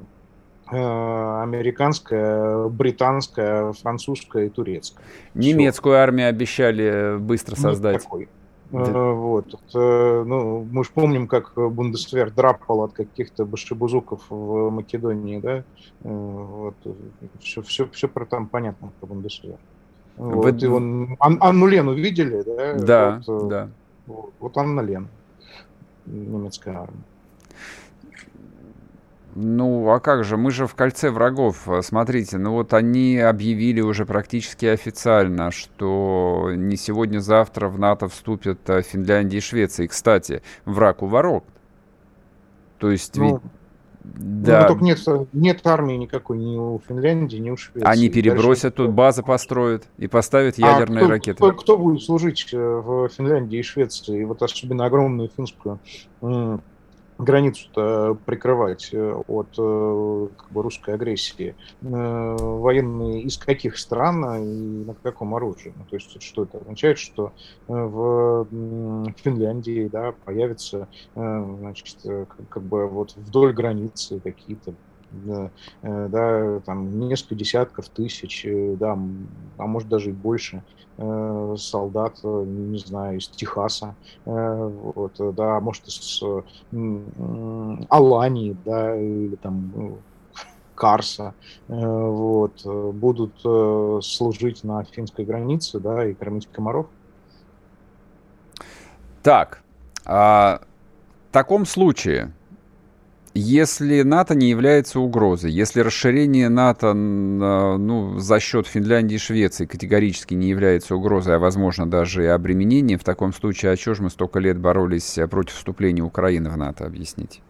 американская, 0.72 2.68
британская, 2.68 3.72
французская 3.72 4.46
и 4.46 4.48
турецкая. 4.48 5.04
Немецкую 5.34 5.94
Все. 5.94 6.00
армию 6.00 6.28
обещали 6.28 7.16
быстро 7.18 7.54
создать. 7.54 8.00
Никакой. 8.00 8.28
Да. 8.70 9.12
Вот. 9.12 9.46
Ну, 9.74 10.66
мы 10.70 10.84
же 10.84 10.90
помним, 10.92 11.28
как 11.28 11.52
Бундесвер 11.54 12.30
драпал 12.30 12.82
от 12.82 12.92
каких-то 12.92 13.44
башибузуков 13.44 14.26
в 14.30 14.70
Македонии, 14.70 15.38
да? 15.38 15.64
Вот. 16.00 16.74
Все, 17.40 17.62
все, 17.62 17.86
все 17.88 18.08
про 18.08 18.24
там 18.26 18.46
понятно 18.46 18.90
про 18.98 19.06
Бундесвер. 19.06 19.56
Вот, 20.16 20.54
Вы... 20.54 20.58
и 20.58 20.66
он... 20.66 21.16
Ан- 21.18 21.38
Анну 21.40 21.66
Лену 21.66 21.92
видели, 21.94 22.42
да? 22.42 22.74
Да, 22.74 23.22
вот, 23.26 23.48
да. 23.48 23.68
Вот, 24.06 24.32
вот 24.38 24.56
Анна 24.56 24.80
Лен, 24.80 25.08
немецкая 26.06 26.76
армия. 26.76 27.02
Ну, 29.36 29.90
а 29.90 29.98
как 29.98 30.22
же, 30.24 30.36
мы 30.36 30.52
же 30.52 30.68
в 30.68 30.76
кольце 30.76 31.10
врагов. 31.10 31.66
Смотрите, 31.82 32.38
ну 32.38 32.52
вот 32.52 32.72
они 32.72 33.18
объявили 33.18 33.80
уже 33.80 34.06
практически 34.06 34.66
официально, 34.66 35.50
что 35.50 36.52
не 36.54 36.76
сегодня-завтра 36.76 37.68
в 37.68 37.78
НАТО 37.78 38.08
вступят 38.08 38.58
э, 38.70 38.82
Финляндия 38.82 39.38
и 39.38 39.40
Швеция. 39.40 39.84
И, 39.84 39.88
кстати, 39.88 40.42
враг 40.64 41.02
у 41.02 41.06
ворот. 41.06 41.44
То 42.78 42.92
есть 42.92 43.16
ну, 43.16 43.24
ведь... 43.24 43.42
Да. 44.04 44.62
Ну, 44.62 44.68
только 44.68 44.84
нет, 44.84 44.98
нет 45.32 45.66
армии 45.66 45.94
никакой 45.94 46.38
ни 46.38 46.56
у 46.56 46.80
Финляндии, 46.86 47.38
ни 47.38 47.50
у 47.50 47.56
Швеции. 47.56 47.88
Они 47.88 48.10
перебросят 48.10 48.62
Дальше... 48.62 48.76
тут, 48.76 48.90
базы 48.90 49.24
построят 49.24 49.84
и 49.98 50.06
поставят 50.06 50.58
ядерные 50.58 51.00
а 51.00 51.04
кто, 51.06 51.10
ракеты. 51.10 51.36
Кто, 51.38 51.52
кто 51.52 51.78
будет 51.78 52.02
служить 52.02 52.50
э, 52.52 52.56
в 52.56 53.08
Финляндии 53.08 53.58
и 53.58 53.62
Швеции? 53.62 54.22
Вот 54.22 54.42
особенно 54.42 54.84
огромную 54.84 55.28
финскую 55.34 55.80
границу 57.18 58.18
прикрывать 58.26 58.90
э, 58.92 59.22
от 59.28 59.48
э, 59.58 60.28
как 60.36 60.50
бы, 60.50 60.62
русской 60.62 60.94
агрессии, 60.94 61.54
э, 61.82 61.86
военные 61.86 63.22
из 63.22 63.38
каких 63.38 63.78
стран 63.78 64.24
и 64.42 64.84
на 64.84 64.94
каком 64.94 65.34
оружии? 65.34 65.72
Ну, 65.76 65.84
то 65.88 65.96
есть 65.96 66.20
что 66.22 66.44
это 66.44 66.58
означает, 66.58 66.98
что 66.98 67.32
в 67.68 68.46
Финляндии 69.22 69.88
да, 69.88 70.14
появятся 70.24 70.88
значит, 71.14 71.96
как 72.48 72.62
бы 72.62 72.86
вот 72.86 73.14
вдоль 73.16 73.52
границы 73.52 74.20
какие-то 74.20 74.74
да, 75.24 75.50
да, 75.82 76.60
там 76.60 77.08
несколько 77.08 77.34
десятков 77.34 77.88
тысяч, 77.88 78.46
да, 78.78 78.98
а 79.58 79.66
может 79.66 79.88
даже 79.88 80.10
и 80.10 80.12
больше 80.12 80.62
солдат, 80.96 82.22
не 82.22 82.78
знаю, 82.78 83.18
из 83.18 83.28
Техаса, 83.28 83.94
вот, 84.24 85.12
да, 85.34 85.58
может 85.60 85.86
из 85.88 86.22
Алании, 87.90 88.56
да, 88.64 88.96
или 88.96 89.34
там 89.36 89.72
ну, 89.74 89.98
Карса, 90.74 91.34
вот, 91.68 92.64
будут 92.64 93.40
служить 94.04 94.62
на 94.62 94.84
финской 94.84 95.24
границе, 95.24 95.80
да, 95.80 96.06
и 96.06 96.14
кормить 96.14 96.48
комаров. 96.52 96.86
Так, 99.24 99.62
а, 100.04 100.60
в 101.30 101.32
таком 101.32 101.64
случае, 101.64 102.32
если 103.34 104.02
НАТО 104.02 104.34
не 104.34 104.48
является 104.48 105.00
угрозой, 105.00 105.50
если 105.50 105.80
расширение 105.80 106.48
НАТО 106.48 106.94
ну, 106.94 108.18
за 108.18 108.40
счет 108.40 108.66
Финляндии 108.66 109.16
и 109.16 109.18
Швеции 109.18 109.66
категорически 109.66 110.34
не 110.34 110.48
является 110.48 110.94
угрозой, 110.94 111.36
а 111.36 111.38
возможно 111.38 111.90
даже 111.90 112.24
и 112.24 112.26
обременением, 112.26 112.98
в 112.98 113.04
таком 113.04 113.32
случае, 113.32 113.72
а 113.72 113.76
чего 113.76 113.94
же 113.94 114.02
мы 114.02 114.10
столько 114.10 114.38
лет 114.38 114.58
боролись 114.58 115.18
против 115.30 115.54
вступления 115.54 116.02
Украины 116.02 116.50
в 116.50 116.56
НАТО, 116.56 116.86
объясните? 116.86 117.40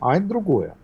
А 0.00 0.16
это 0.16 0.26
другое 0.26 0.74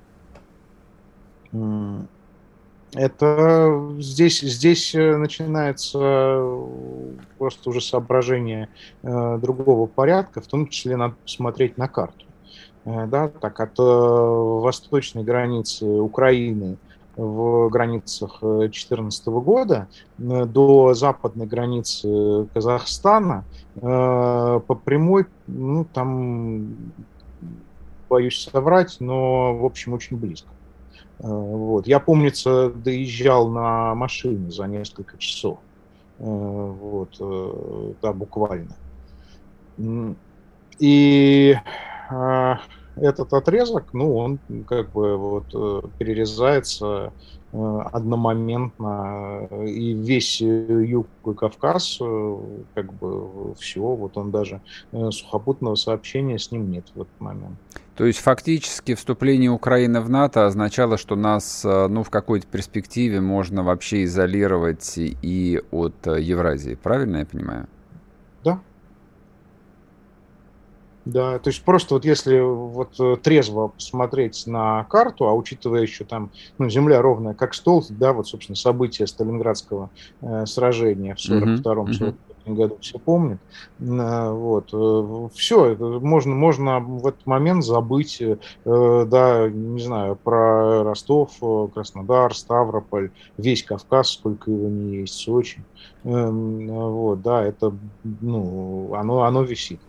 это 2.95 3.97
здесь, 3.99 4.41
здесь 4.41 4.95
э, 4.95 5.17
начинается 5.17 5.99
э, 6.01 7.13
просто 7.37 7.71
уже 7.71 7.81
соображение 7.81 8.69
э, 9.03 9.39
другого 9.39 9.87
порядка, 9.87 10.41
в 10.41 10.47
том 10.47 10.69
числе 10.69 10.97
надо 10.97 11.15
посмотреть 11.23 11.77
на 11.77 11.89
карту. 11.89 12.25
Э, 12.89 13.07
да, 13.07 13.29
так 13.29 13.61
от 13.61 13.79
э, 13.79 13.83
восточной 13.83 15.23
границы 15.23 15.85
Украины 15.87 16.79
в 17.17 17.69
границах 17.69 18.39
2014 18.41 19.27
года 19.27 19.89
до 20.19 20.95
западной 20.95 21.47
границы 21.47 22.47
Казахстана 22.55 23.45
э, 23.75 23.81
по 23.81 24.75
прямой, 24.75 25.27
ну 25.47 25.85
там, 25.85 26.93
боюсь 28.09 28.49
соврать, 28.51 28.97
но 29.01 29.57
в 29.57 29.65
общем 29.65 29.93
очень 29.93 30.17
близко. 30.17 30.49
Э, 31.19 31.27
вот. 31.29 31.87
Я, 31.87 32.01
помнится, 32.01 32.71
доезжал 32.71 33.49
на 33.49 33.95
машине 33.95 34.51
за 34.51 34.65
несколько 34.65 35.19
часов. 35.19 35.59
Э, 36.19 36.25
вот, 36.25 37.17
э, 37.21 37.93
да, 38.03 38.13
буквально. 38.13 38.75
И 40.79 41.57
этот 43.01 43.33
отрезок, 43.33 43.93
ну, 43.93 44.17
он 44.17 44.39
как 44.67 44.93
бы 44.93 45.17
вот 45.17 45.47
перерезается 45.99 47.13
одномоментно, 47.53 49.49
и 49.65 49.95
весь 49.95 50.41
Юг 50.41 51.07
и 51.27 51.33
Кавказ, 51.33 51.99
как 52.75 52.93
бы 52.93 53.55
все, 53.55 53.81
вот 53.81 54.19
он 54.19 54.31
даже 54.31 54.61
сухопутного 54.93 55.75
сообщения 55.75 56.39
с 56.39 56.51
ним 56.53 56.71
нет 56.71 56.85
в 56.95 57.01
этот 57.01 57.21
момент. 57.21 57.57
То 57.99 58.07
есть 58.07 58.21
фактически 58.21 58.95
вступление 58.95 59.51
Украины 59.51 60.01
в 60.01 60.09
НАТО 60.09 60.47
означало, 60.47 60.99
что 60.99 61.17
нас 61.17 61.65
э, 61.65 61.89
ну, 61.89 62.05
в 62.05 62.11
какой-то 62.11 62.47
перспективе 62.47 63.21
можно 63.21 63.65
вообще 63.65 64.05
изолировать 64.05 64.95
и 64.97 65.61
от 65.73 66.07
э, 66.07 66.21
Евразии. 66.21 66.77
Правильно 66.77 67.17
я 67.17 67.27
понимаю? 67.27 67.67
Да. 68.45 68.61
Да, 71.09 71.39
то 71.39 71.49
есть 71.49 71.63
просто 71.63 71.95
вот 71.95 72.05
если 72.05 72.39
вот 72.39 73.01
э, 73.01 73.17
трезво 73.23 73.69
посмотреть 73.69 74.47
на 74.47 74.85
карту, 74.85 75.27
а 75.27 75.33
учитывая 75.33 75.81
еще 75.81 76.05
там, 76.05 76.31
ну, 76.59 76.69
земля 76.69 77.01
ровная 77.01 77.33
как 77.33 77.55
стол, 77.55 77.83
да, 77.89 78.13
вот, 78.13 78.29
собственно, 78.29 78.57
события 78.57 79.07
Сталинградского 79.07 79.89
э, 80.21 80.45
сражения 80.45 81.15
в 81.15 81.19
42-м, 81.19 81.87
uh-huh, 81.87 82.15
году 82.55 82.77
все 82.83 82.99
помнят. 82.99 83.41
Э, 83.81 84.31
вот. 84.31 84.69
Э, 84.75 85.29
все, 85.35 85.75
можно, 85.77 86.35
можно 86.35 86.79
в 86.79 87.07
этот 87.07 87.25
момент 87.25 87.65
забыть, 87.65 88.21
э, 88.21 88.37
да, 88.65 89.49
не 89.49 89.81
знаю, 89.81 90.15
про 90.15 90.85
Ростов, 90.85 91.31
Краснодар, 91.73 92.35
Ставрополь, 92.35 93.13
весь 93.39 93.63
Кавказ, 93.63 94.11
сколько 94.11 94.51
его 94.51 94.69
не 94.69 94.99
есть, 94.99 95.15
Сочи. 95.15 95.65
Эм, 96.05 96.67
вот, 96.69 97.23
да, 97.23 97.43
это, 97.43 97.75
ну, 98.05 98.93
оно, 98.95 99.23
оно 99.23 99.43
висит 99.43 99.81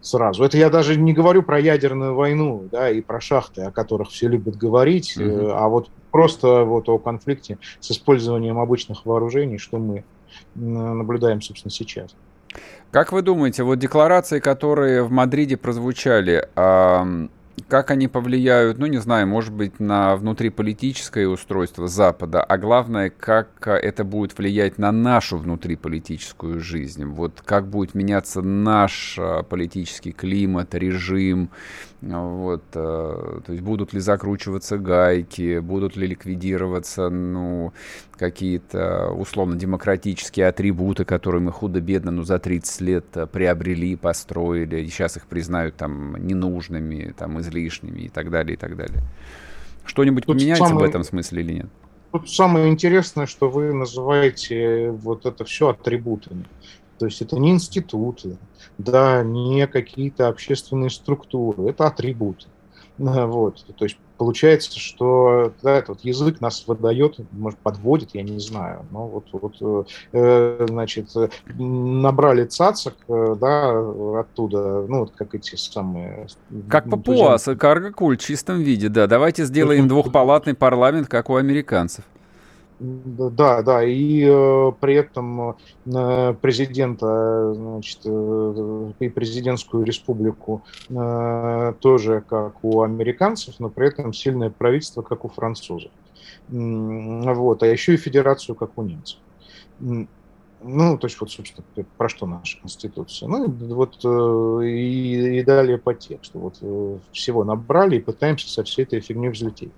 сразу. 0.00 0.44
Это 0.44 0.56
я 0.56 0.70
даже 0.70 0.96
не 0.96 1.12
говорю 1.12 1.42
про 1.42 1.58
ядерную 1.58 2.14
войну, 2.14 2.68
да, 2.70 2.90
и 2.90 3.00
про 3.00 3.20
шахты, 3.20 3.62
о 3.62 3.70
которых 3.70 4.10
все 4.10 4.28
любят 4.28 4.56
говорить, 4.56 5.16
mm-hmm. 5.16 5.52
а 5.52 5.68
вот 5.68 5.90
просто 6.10 6.64
вот 6.64 6.88
о 6.88 6.98
конфликте 6.98 7.58
с 7.80 7.90
использованием 7.90 8.58
обычных 8.58 9.06
вооружений, 9.06 9.58
что 9.58 9.78
мы 9.78 10.04
наблюдаем, 10.54 11.40
собственно, 11.42 11.70
сейчас. 11.70 12.14
Как 12.90 13.12
вы 13.12 13.22
думаете, 13.22 13.62
вот 13.62 13.78
декларации, 13.78 14.40
которые 14.40 15.04
в 15.04 15.10
Мадриде 15.12 15.56
прозвучали, 15.56 16.48
как 17.68 17.90
они 17.90 18.08
повлияют, 18.08 18.78
ну, 18.78 18.86
не 18.86 18.98
знаю, 18.98 19.26
может 19.26 19.52
быть, 19.52 19.80
на 19.80 20.16
внутриполитическое 20.16 21.26
устройство 21.26 21.88
Запада, 21.88 22.42
а 22.42 22.58
главное, 22.58 23.10
как 23.10 23.66
это 23.66 24.04
будет 24.04 24.36
влиять 24.36 24.78
на 24.78 24.92
нашу 24.92 25.38
внутриполитическую 25.38 26.60
жизнь, 26.60 27.04
вот 27.04 27.42
как 27.44 27.68
будет 27.68 27.94
меняться 27.94 28.42
наш 28.42 29.16
а, 29.18 29.42
политический 29.42 30.12
климат, 30.12 30.74
режим, 30.74 31.50
вот, 32.02 32.64
э, 32.74 33.40
то 33.44 33.52
есть 33.52 33.62
будут 33.62 33.92
ли 33.92 34.00
закручиваться 34.00 34.78
гайки, 34.78 35.58
будут 35.58 35.96
ли 35.96 36.06
ликвидироваться, 36.06 37.10
ну, 37.10 37.74
какие-то 38.20 39.08
условно-демократические 39.12 40.48
атрибуты, 40.48 41.06
которые 41.06 41.40
мы 41.40 41.52
худо-бедно, 41.52 42.10
ну, 42.10 42.22
за 42.22 42.38
30 42.38 42.80
лет 42.82 43.06
э, 43.14 43.26
приобрели, 43.26 43.96
построили, 43.96 44.82
и 44.82 44.88
сейчас 44.88 45.16
их 45.16 45.26
признают 45.26 45.76
там 45.76 46.14
ненужными, 46.16 47.14
там 47.16 47.40
излишними 47.40 48.02
и 48.02 48.08
так 48.10 48.30
далее, 48.30 48.54
и 48.54 48.56
так 48.58 48.76
далее. 48.76 49.00
Что-нибудь 49.86 50.26
Тут 50.26 50.36
поменяется 50.36 50.66
самое... 50.66 50.86
в 50.86 50.88
этом 50.90 51.02
смысле 51.02 51.42
или 51.42 51.52
нет? 51.54 51.66
Тут 52.12 52.30
самое 52.30 52.68
интересное, 52.68 53.24
что 53.24 53.48
вы 53.48 53.72
называете 53.72 54.90
вот 54.90 55.24
это 55.24 55.44
все 55.46 55.70
атрибутами. 55.70 56.44
То 56.98 57.06
есть 57.06 57.22
это 57.22 57.38
не 57.38 57.52
институты, 57.52 58.36
да, 58.76 59.22
не 59.22 59.66
какие-то 59.66 60.28
общественные 60.28 60.90
структуры, 60.90 61.70
это 61.70 61.86
атрибуты. 61.86 62.46
Вот, 62.98 63.64
то 63.78 63.84
есть 63.86 63.96
получается, 64.20 64.78
что 64.78 65.50
да, 65.62 65.78
этот 65.78 66.04
язык 66.04 66.42
нас 66.42 66.64
выдает, 66.66 67.16
может, 67.32 67.58
подводит, 67.60 68.10
я 68.12 68.22
не 68.22 68.38
знаю. 68.38 68.84
Но 68.90 69.06
вот, 69.06 69.28
вот 69.32 69.86
э, 70.12 70.66
значит, 70.68 71.08
набрали 71.54 72.44
цацок, 72.44 72.96
э, 73.08 73.36
да, 73.40 73.70
оттуда, 74.20 74.84
ну, 74.86 74.98
вот 75.00 75.12
как 75.16 75.34
эти 75.34 75.56
самые... 75.56 76.26
Как 76.68 76.90
Папуас, 76.90 77.48
карго-куль 77.58 78.18
в 78.18 78.20
чистом 78.20 78.58
виде, 78.58 78.90
да. 78.90 79.06
Давайте 79.06 79.46
сделаем 79.46 79.88
двухпалатный 79.88 80.52
парламент, 80.52 81.08
как 81.08 81.30
у 81.30 81.36
американцев. 81.36 82.04
Да, 82.80 83.60
да, 83.60 83.84
и 83.84 84.24
э, 84.24 84.72
при 84.80 84.94
этом 84.94 85.54
э, 85.84 86.34
президента, 86.40 87.52
значит, 87.54 87.98
э, 88.06 88.92
и 89.00 89.10
президентскую 89.10 89.84
республику 89.84 90.62
э, 90.88 91.74
тоже 91.80 92.24
как 92.26 92.64
у 92.64 92.80
американцев, 92.80 93.56
но 93.58 93.68
при 93.68 93.88
этом 93.88 94.14
сильное 94.14 94.48
правительство, 94.48 95.02
как 95.02 95.26
у 95.26 95.28
французов. 95.28 95.92
Вот, 96.48 97.62
а 97.62 97.66
еще 97.66 97.94
и 97.94 97.98
федерацию, 97.98 98.56
как 98.56 98.78
у 98.78 98.82
немцев. 98.82 99.18
Ну, 99.78 100.98
то 100.98 101.06
есть, 101.06 101.20
вот, 101.20 101.30
собственно, 101.30 101.66
про 101.98 102.08
что 102.08 102.26
наша 102.26 102.58
Конституция. 102.60 103.28
Ну, 103.28 103.46
вот 103.46 103.98
э, 104.04 104.66
и, 104.66 105.38
и 105.38 105.42
далее 105.42 105.76
по 105.76 105.92
тексту. 105.92 106.38
Вот 106.38 106.58
э, 106.62 106.98
всего 107.12 107.44
набрали 107.44 107.96
и 107.96 108.00
пытаемся 108.00 108.48
со 108.48 108.64
всей 108.64 108.82
этой 108.84 109.00
фигней 109.00 109.30
взлететь. 109.30 109.72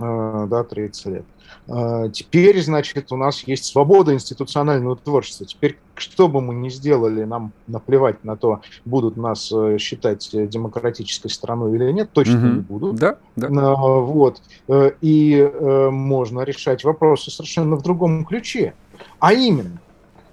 Э, 0.00 0.46
да, 0.50 0.64
30 0.64 1.06
лет. 1.06 1.24
Э, 1.68 2.08
теперь, 2.12 2.60
значит, 2.62 3.12
у 3.12 3.16
нас 3.16 3.46
есть 3.46 3.64
свобода 3.66 4.12
институционального 4.12 4.96
творчества. 4.96 5.46
Теперь, 5.46 5.78
что 5.94 6.26
бы 6.28 6.40
мы 6.40 6.54
ни 6.54 6.68
сделали, 6.68 7.24
нам 7.24 7.52
наплевать 7.68 8.24
на 8.24 8.36
то, 8.36 8.60
будут 8.84 9.16
нас 9.16 9.52
э, 9.52 9.78
считать 9.78 10.30
демократической 10.32 11.28
страной 11.28 11.76
или 11.76 11.92
нет, 11.92 12.10
точно 12.12 12.38
угу. 12.38 12.46
не 12.46 12.60
будут. 12.60 12.96
Да, 12.96 13.18
да. 13.36 13.74
Вот. 13.74 14.42
И 14.68 15.52
можно 15.90 16.40
решать 16.40 16.82
вопросы 16.84 17.30
совершенно 17.30 17.76
в 17.76 17.82
другом 17.82 18.24
ключе. 18.24 18.74
А 19.20 19.32
именно, 19.32 19.80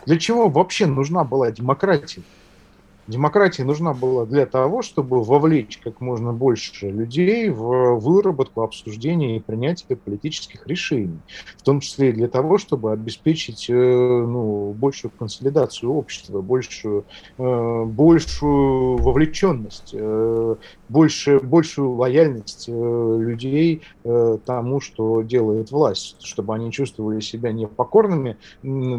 для 0.06 0.18
чего 0.18 0.50
вообще 0.50 0.88
нужна 0.88 1.24
была 1.24 1.52
демократия? 1.52 2.24
Демократия 3.08 3.64
нужна 3.64 3.94
была 3.94 4.26
для 4.26 4.46
того, 4.46 4.84
чтобы 4.84 5.24
вовлечь 5.24 5.80
как 5.84 6.02
можно 6.02 6.34
больше 6.34 6.90
людей 6.90 7.50
в 7.50 7.96
выработку, 8.00 8.62
обсуждение 8.62 9.38
и 9.38 9.40
принятие 9.40 9.98
политических 9.98 10.68
решений, 10.68 11.20
в 11.58 11.64
том 11.64 11.80
числе 11.80 12.10
и 12.10 12.14
для 12.14 12.28
того, 12.28 12.58
чтобы 12.60 12.92
обеспечить 12.92 13.70
э, 13.70 13.74
ну, 13.74 14.74
большую 14.74 15.12
консолидацию 15.12 15.92
общества, 15.92 16.42
большую, 16.42 17.06
э, 17.38 17.84
большую 17.86 18.98
вовлеченность, 18.98 19.92
э, 19.94 20.56
больше, 20.88 21.40
большую 21.40 21.94
лояльность 21.96 22.68
людей 22.68 23.82
тому, 24.04 24.82
что 24.82 25.22
делает 25.22 25.72
власть, 25.72 26.18
чтобы 26.22 26.54
они 26.54 26.72
чувствовали 26.72 27.20
себя 27.22 27.52
не 27.52 27.68
покорными 27.68 28.38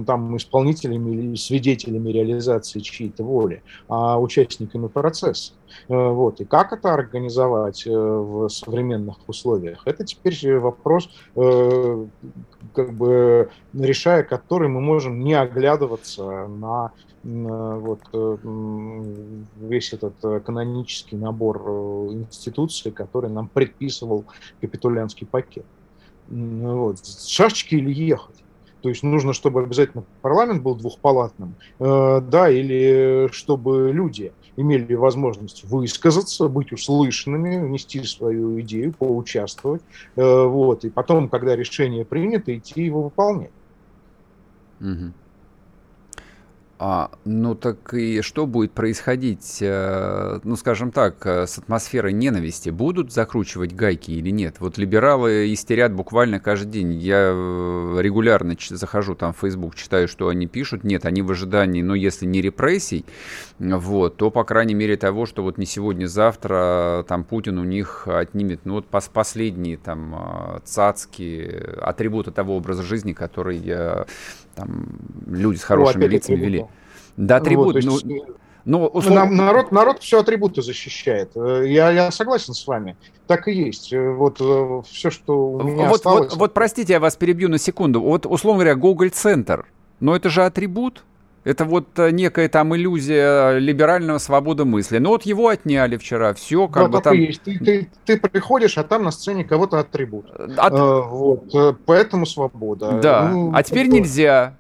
там, 0.06 0.36
исполнителями 0.36 1.10
или 1.14 1.34
свидетелями 1.34 2.10
реализации 2.10 2.80
чьей-то 2.80 3.24
воли, 3.24 3.62
а 3.94 4.18
участниками 4.18 4.86
процесса. 4.86 5.52
Э, 5.88 6.08
вот. 6.08 6.40
И 6.40 6.46
как 6.46 6.72
это 6.72 6.94
организовать 6.94 7.86
э, 7.86 7.90
в 7.90 8.48
современных 8.48 9.16
условиях? 9.28 9.82
Это 9.84 10.02
теперь 10.04 10.58
вопрос, 10.58 11.10
э, 11.36 12.06
как 12.74 12.94
бы, 12.94 13.50
решая 13.74 14.22
который 14.22 14.68
мы 14.68 14.80
можем 14.80 15.20
не 15.22 15.34
оглядываться 15.34 16.46
на 16.46 16.92
вот 17.24 18.00
весь 19.60 19.92
этот 19.92 20.44
канонический 20.44 21.16
набор 21.16 21.56
институций, 22.10 22.90
который 22.90 23.30
нам 23.30 23.46
предписывал 23.46 24.24
капитулянский 24.60 25.24
пакет. 25.24 25.64
Вот. 26.28 26.96
Шашечки 27.06 27.76
или 27.76 27.92
ехать? 27.92 28.41
То 28.82 28.88
есть 28.88 29.02
нужно, 29.04 29.32
чтобы 29.32 29.62
обязательно 29.62 30.04
парламент 30.22 30.62
был 30.62 30.74
двухпалатным, 30.74 31.54
э, 31.78 32.20
да, 32.20 32.50
или 32.50 33.28
чтобы 33.32 33.92
люди 33.92 34.32
имели 34.56 34.94
возможность 34.94 35.64
высказаться, 35.64 36.48
быть 36.48 36.72
услышанными, 36.72 37.64
внести 37.64 38.02
свою 38.04 38.60
идею, 38.60 38.92
поучаствовать, 38.92 39.82
э, 40.16 40.44
вот, 40.44 40.84
и 40.84 40.90
потом, 40.90 41.28
когда 41.28 41.54
решение 41.54 42.04
принято, 42.04 42.54
идти 42.56 42.82
его 42.84 43.04
выполнять. 43.04 43.52
Угу. 44.80 45.12
А, 46.84 47.12
ну 47.24 47.54
так 47.54 47.94
и 47.94 48.22
что 48.22 48.44
будет 48.44 48.72
происходить, 48.72 49.58
э, 49.60 50.40
ну 50.42 50.56
скажем 50.56 50.90
так, 50.90 51.24
э, 51.24 51.46
с 51.46 51.56
атмосферой 51.58 52.12
ненависти? 52.12 52.70
Будут 52.70 53.12
закручивать 53.12 53.72
гайки 53.72 54.10
или 54.10 54.30
нет? 54.30 54.56
Вот 54.58 54.78
либералы 54.78 55.52
истерят 55.52 55.92
буквально 55.92 56.40
каждый 56.40 56.72
день. 56.72 56.94
Я 56.94 57.30
э, 57.32 57.98
регулярно 58.00 58.56
захожу 58.68 59.14
там 59.14 59.32
в 59.32 59.38
Facebook, 59.38 59.76
читаю, 59.76 60.08
что 60.08 60.26
они 60.26 60.48
пишут. 60.48 60.82
Нет, 60.82 61.06
они 61.06 61.22
в 61.22 61.30
ожидании, 61.30 61.82
но 61.82 61.94
если 61.94 62.26
не 62.26 62.42
репрессий, 62.42 63.04
вот, 63.60 64.16
то, 64.16 64.32
по 64.32 64.42
крайней 64.42 64.74
мере, 64.74 64.96
того, 64.96 65.24
что 65.24 65.44
вот 65.44 65.58
не 65.58 65.66
сегодня-завтра 65.66 67.04
там 67.06 67.22
Путин 67.22 67.58
у 67.58 67.64
них 67.64 68.08
отнимет, 68.08 68.62
ну 68.64 68.74
вот 68.74 68.88
пос 68.88 69.08
последние 69.08 69.76
там 69.76 70.60
цацки, 70.64 71.48
атрибуты 71.80 72.32
того 72.32 72.56
образа 72.56 72.82
жизни, 72.82 73.12
который 73.12 73.62
там 74.54 74.98
люди 75.26 75.58
с 75.58 75.64
хорошими 75.64 76.04
ну, 76.04 76.10
лицами 76.10 76.36
вели. 76.36 76.66
Да, 77.16 77.36
атрибут. 77.36 77.66
Вот, 77.66 77.76
есть, 77.76 78.04
ну, 78.04 78.36
ну, 78.64 78.86
условно... 78.86 79.26
народ, 79.26 79.72
народ 79.72 80.02
все 80.02 80.20
атрибуты 80.20 80.62
защищает. 80.62 81.32
Э, 81.34 81.64
я, 81.66 81.90
я 81.90 82.10
согласен 82.10 82.54
с 82.54 82.66
вами. 82.66 82.96
Так 83.26 83.48
и 83.48 83.52
есть. 83.52 83.92
Э, 83.92 84.10
вот 84.12 84.40
э, 84.40 84.82
все, 84.88 85.10
что 85.10 85.50
у 85.52 85.62
меня 85.62 85.88
вот, 85.88 85.96
осталось... 85.96 86.30
Вот, 86.30 86.38
вот, 86.38 86.54
простите, 86.54 86.92
я 86.94 87.00
вас 87.00 87.16
перебью 87.16 87.48
на 87.48 87.58
секунду. 87.58 88.00
Вот, 88.00 88.24
условно 88.24 88.60
говоря, 88.60 88.76
Google 88.76 89.08
Центр. 89.10 89.66
Но 90.00 90.14
это 90.14 90.28
же 90.28 90.44
атрибут. 90.44 91.04
Это 91.44 91.64
вот 91.64 91.88
некая 91.98 92.48
там 92.48 92.74
иллюзия 92.76 93.58
либерального 93.58 94.18
свободы 94.18 94.64
мысли. 94.64 94.98
Но 94.98 95.08
вот 95.08 95.24
его 95.24 95.48
отняли 95.48 95.96
вчера. 95.96 96.34
Все 96.34 96.68
как 96.68 96.84
да, 96.84 96.98
бы 96.98 97.02
там... 97.02 97.16
Есть. 97.16 97.42
Ты, 97.42 97.58
ты, 97.58 97.88
ты 98.04 98.16
приходишь, 98.16 98.78
а 98.78 98.84
там 98.84 99.02
на 99.02 99.10
сцене 99.10 99.42
кого-то 99.42 99.80
атрибут. 99.80 100.30
От... 100.30 100.72
А, 100.72 101.00
вот. 101.00 101.52
Поэтому 101.84 102.26
свобода. 102.26 103.00
Да. 103.02 103.28
Ну, 103.28 103.50
а 103.52 103.62
теперь 103.64 103.88
это... 103.88 103.96
нельзя. 103.96 104.56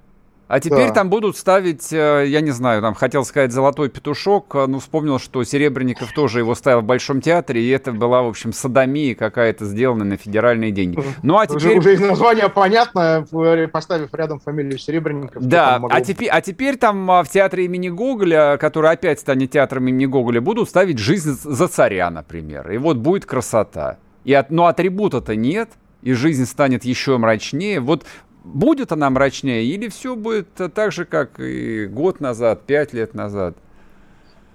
А 0.48 0.60
теперь 0.60 0.88
да. 0.88 0.92
там 0.92 1.08
будут 1.08 1.36
ставить, 1.36 1.92
э, 1.92 2.26
я 2.26 2.40
не 2.42 2.50
знаю, 2.50 2.82
там 2.82 2.94
хотел 2.94 3.24
сказать 3.24 3.52
золотой 3.52 3.88
петушок, 3.88 4.54
э, 4.54 4.66
но 4.66 4.80
вспомнил, 4.80 5.18
что 5.18 5.42
Серебренников 5.44 6.12
тоже 6.12 6.40
его 6.40 6.54
ставил 6.54 6.80
в 6.80 6.84
Большом 6.84 7.22
театре, 7.22 7.62
и 7.62 7.68
это 7.70 7.92
была, 7.92 8.22
в 8.22 8.28
общем, 8.28 8.52
садомия 8.52 9.14
какая-то 9.14 9.64
сделана 9.64 10.04
на 10.04 10.16
федеральные 10.18 10.70
деньги. 10.70 11.02
Ну 11.22 11.38
а 11.38 11.46
теперь... 11.46 11.78
Уже, 11.78 11.78
уже 11.78 11.94
из 11.94 12.00
названия 12.00 12.48
понятно, 12.48 13.26
поставив 13.72 14.12
рядом 14.12 14.40
фамилию 14.40 14.78
Серебренников. 14.78 15.42
Да, 15.42 15.78
могло... 15.78 15.96
а, 15.96 16.00
теперь, 16.02 16.28
а 16.28 16.40
теперь 16.42 16.76
там 16.76 17.10
а, 17.10 17.22
в 17.22 17.30
театре 17.30 17.64
имени 17.64 17.88
Гоголя, 17.88 18.58
который 18.58 18.90
опять 18.90 19.20
станет 19.20 19.52
театром 19.52 19.88
имени 19.88 20.06
Гоголя, 20.06 20.40
будут 20.42 20.68
ставить 20.68 20.98
«Жизнь 20.98 21.30
за 21.42 21.68
царя», 21.68 22.10
например. 22.10 22.70
И 22.70 22.76
вот 22.76 22.98
будет 22.98 23.24
красота. 23.24 23.98
И 24.24 24.34
от, 24.34 24.50
но 24.50 24.66
атрибута-то 24.66 25.34
нет, 25.34 25.70
и 26.02 26.12
жизнь 26.12 26.44
станет 26.46 26.84
еще 26.84 27.16
мрачнее. 27.16 27.80
Вот 27.80 28.04
будет 28.44 28.92
она 28.92 29.10
мрачнее 29.10 29.64
или 29.64 29.88
все 29.88 30.16
будет 30.16 30.48
так 30.74 30.92
же, 30.92 31.04
как 31.04 31.40
и 31.40 31.86
год 31.86 32.20
назад, 32.20 32.62
пять 32.66 32.92
лет 32.92 33.14
назад? 33.14 33.56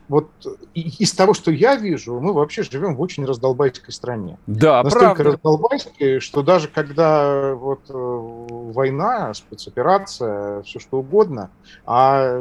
Вот 0.07 0.29
из 0.73 1.11
того, 1.11 1.33
что 1.33 1.51
я 1.51 1.75
вижу, 1.75 2.21
мы 2.21 2.31
вообще 2.31 2.63
живем 2.63 2.95
в 2.95 3.01
очень 3.01 3.25
раздолбайской 3.25 3.93
стране. 3.93 4.37
Да, 4.47 4.81
Настолько 4.81 5.15
правда. 5.15 5.31
раздолбайской, 5.33 6.19
что 6.21 6.43
даже 6.43 6.69
когда 6.69 7.53
вот 7.55 7.81
э, 7.89 7.93
война, 7.93 9.33
спецоперация, 9.33 10.61
все 10.61 10.79
что 10.79 10.99
угодно, 10.99 11.49
а 11.85 12.37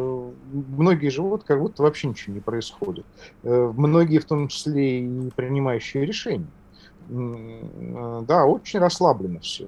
многие 0.53 1.09
живут, 1.09 1.43
как 1.43 1.59
будто 1.59 1.83
вообще 1.83 2.07
ничего 2.07 2.35
не 2.35 2.41
происходит. 2.41 3.05
Э, 3.43 3.73
многие, 3.75 4.19
в 4.19 4.27
том 4.27 4.47
числе 4.47 5.01
и 5.01 5.31
принимающие 5.35 6.07
решения. 6.07 6.47
Э, 7.11 8.23
да, 8.29 8.45
очень 8.45 8.79
расслаблено 8.79 9.41
все 9.41 9.67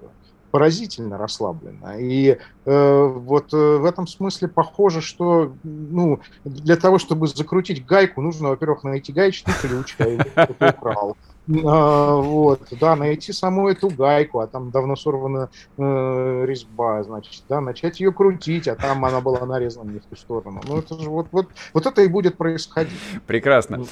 поразительно 0.50 1.18
расслабленно. 1.18 1.98
И 1.98 2.38
э, 2.64 3.04
вот 3.06 3.52
э, 3.52 3.76
в 3.76 3.84
этом 3.84 4.06
смысле 4.06 4.48
похоже, 4.48 5.00
что 5.00 5.52
ну, 5.62 6.20
для 6.44 6.76
того, 6.76 6.98
чтобы 6.98 7.26
закрутить 7.26 7.84
гайку, 7.84 8.22
нужно, 8.22 8.48
во-первых, 8.50 8.84
найти 8.84 9.12
гаечный 9.12 9.54
ключ, 9.60 9.96
который 9.96 10.70
украл. 10.70 11.16
А, 11.64 12.16
вот, 12.16 12.60
да, 12.78 12.94
найти 12.94 13.32
саму 13.32 13.68
эту 13.68 13.88
гайку, 13.88 14.40
а 14.40 14.46
там 14.46 14.70
давно 14.70 14.96
сорвана 14.96 15.48
э, 15.78 16.44
резьба, 16.46 17.02
значит, 17.02 17.42
да, 17.48 17.60
начать 17.60 18.00
ее 18.00 18.12
крутить, 18.12 18.68
а 18.68 18.74
там 18.74 19.04
она 19.04 19.20
была 19.20 19.46
нарезана 19.46 19.90
не 19.90 19.98
в 20.00 20.04
ту 20.04 20.16
сторону. 20.16 20.60
Ну, 20.68 20.78
это 20.78 20.98
же 20.98 21.08
вот, 21.08 21.28
вот, 21.32 21.48
вот 21.72 21.86
это 21.86 22.02
и 22.02 22.08
будет 22.08 22.36
происходить. 22.36 22.92
Прекрасно. 23.26 23.84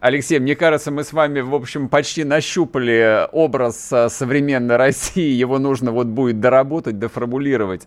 Алексей, 0.00 0.40
мне 0.40 0.56
кажется, 0.56 0.90
мы 0.90 1.04
с 1.04 1.12
вами, 1.12 1.40
в 1.40 1.54
общем, 1.54 1.88
почти 1.88 2.24
нащупали 2.24 3.28
образ 3.30 3.92
э, 3.92 4.08
современной 4.08 4.76
России. 4.76 5.32
Его 5.32 5.60
нужно 5.60 5.92
вот 5.92 6.08
будет 6.08 6.40
доработать, 6.40 6.98
доформулировать. 6.98 7.86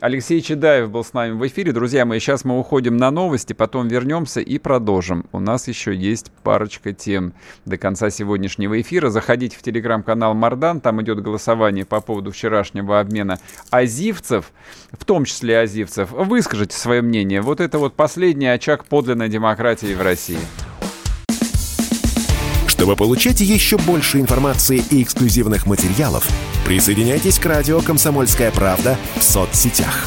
Алексей 0.00 0.40
Чедаев 0.42 0.90
был 0.90 1.02
с 1.02 1.12
нами 1.12 1.32
в 1.32 1.44
эфире. 1.48 1.72
Друзья 1.72 2.04
мои, 2.04 2.20
сейчас 2.20 2.44
мы 2.44 2.58
уходим 2.58 2.96
на 2.96 3.10
новости, 3.10 3.52
потом 3.52 3.88
вернемся 3.88 4.40
и 4.40 4.58
продолжим. 4.58 5.24
У 5.32 5.40
нас 5.40 5.66
еще 5.66 5.92
есть 5.92 6.30
парочка 6.44 6.92
тем 6.92 7.32
до 7.64 7.78
конца 7.78 8.10
сегодняшнего 8.10 8.65
эфира. 8.74 9.10
Заходите 9.10 9.56
в 9.56 9.62
телеграм-канал 9.62 10.34
Мардан, 10.34 10.80
там 10.80 11.02
идет 11.02 11.22
голосование 11.22 11.84
по 11.84 12.00
поводу 12.00 12.32
вчерашнего 12.32 13.00
обмена 13.00 13.38
азивцев, 13.70 14.52
в 14.92 15.04
том 15.04 15.24
числе 15.24 15.60
азивцев. 15.60 16.10
Выскажите 16.10 16.76
свое 16.76 17.02
мнение. 17.02 17.40
Вот 17.40 17.60
это 17.60 17.78
вот 17.78 17.94
последний 17.94 18.46
очаг 18.46 18.84
подлинной 18.84 19.28
демократии 19.28 19.94
в 19.94 20.02
России. 20.02 20.38
Чтобы 22.66 22.94
получать 22.94 23.40
еще 23.40 23.78
больше 23.78 24.20
информации 24.20 24.82
и 24.90 25.02
эксклюзивных 25.02 25.66
материалов, 25.66 26.28
присоединяйтесь 26.66 27.38
к 27.38 27.46
радио 27.46 27.80
«Комсомольская 27.80 28.50
правда» 28.50 28.98
в 29.16 29.22
соцсетях. 29.22 30.06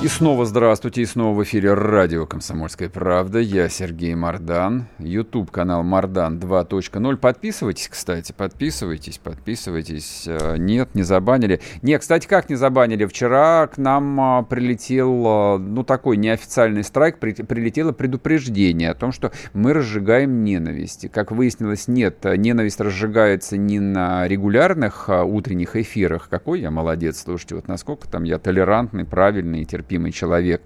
И 0.00 0.06
снова 0.06 0.44
здравствуйте, 0.44 1.02
и 1.02 1.06
снова 1.06 1.36
в 1.36 1.42
эфире 1.42 1.74
радио 1.74 2.24
«Комсомольская 2.24 2.88
правда». 2.88 3.40
Я 3.40 3.68
Сергей 3.68 4.14
Мордан, 4.14 4.86
YouTube 5.00 5.50
канал 5.50 5.82
Мордан 5.82 6.38
2.0. 6.38 7.16
Подписывайтесь, 7.16 7.88
кстати, 7.88 8.30
подписывайтесь, 8.30 9.18
подписывайтесь. 9.18 10.22
Э, 10.28 10.56
нет, 10.56 10.94
не 10.94 11.02
забанили. 11.02 11.60
Не, 11.82 11.98
кстати, 11.98 12.28
как 12.28 12.48
не 12.48 12.54
забанили? 12.54 13.06
Вчера 13.06 13.66
к 13.66 13.76
нам 13.76 14.20
а, 14.20 14.42
прилетел, 14.44 15.56
э, 15.56 15.58
ну, 15.58 15.82
такой 15.82 16.16
неофициальный 16.16 16.84
страйк, 16.84 17.18
прилетело 17.18 17.90
предупреждение 17.90 18.90
о 18.90 18.94
том, 18.94 19.10
что 19.10 19.32
мы 19.52 19.72
разжигаем 19.72 20.44
ненависть. 20.44 21.10
Как 21.10 21.32
выяснилось, 21.32 21.88
нет, 21.88 22.24
ненависть 22.24 22.80
разжигается 22.80 23.56
не 23.56 23.80
на 23.80 24.28
регулярных 24.28 25.08
утренних 25.08 25.74
эфирах. 25.74 26.28
Какой 26.28 26.60
я 26.60 26.70
молодец, 26.70 27.20
слушайте, 27.24 27.56
вот 27.56 27.66
насколько 27.66 28.08
там 28.08 28.22
я 28.22 28.38
толерантный, 28.38 29.04
правильный, 29.04 29.64
терпеливый 29.64 29.88
терпимый 29.88 29.88
человек. 30.12 30.62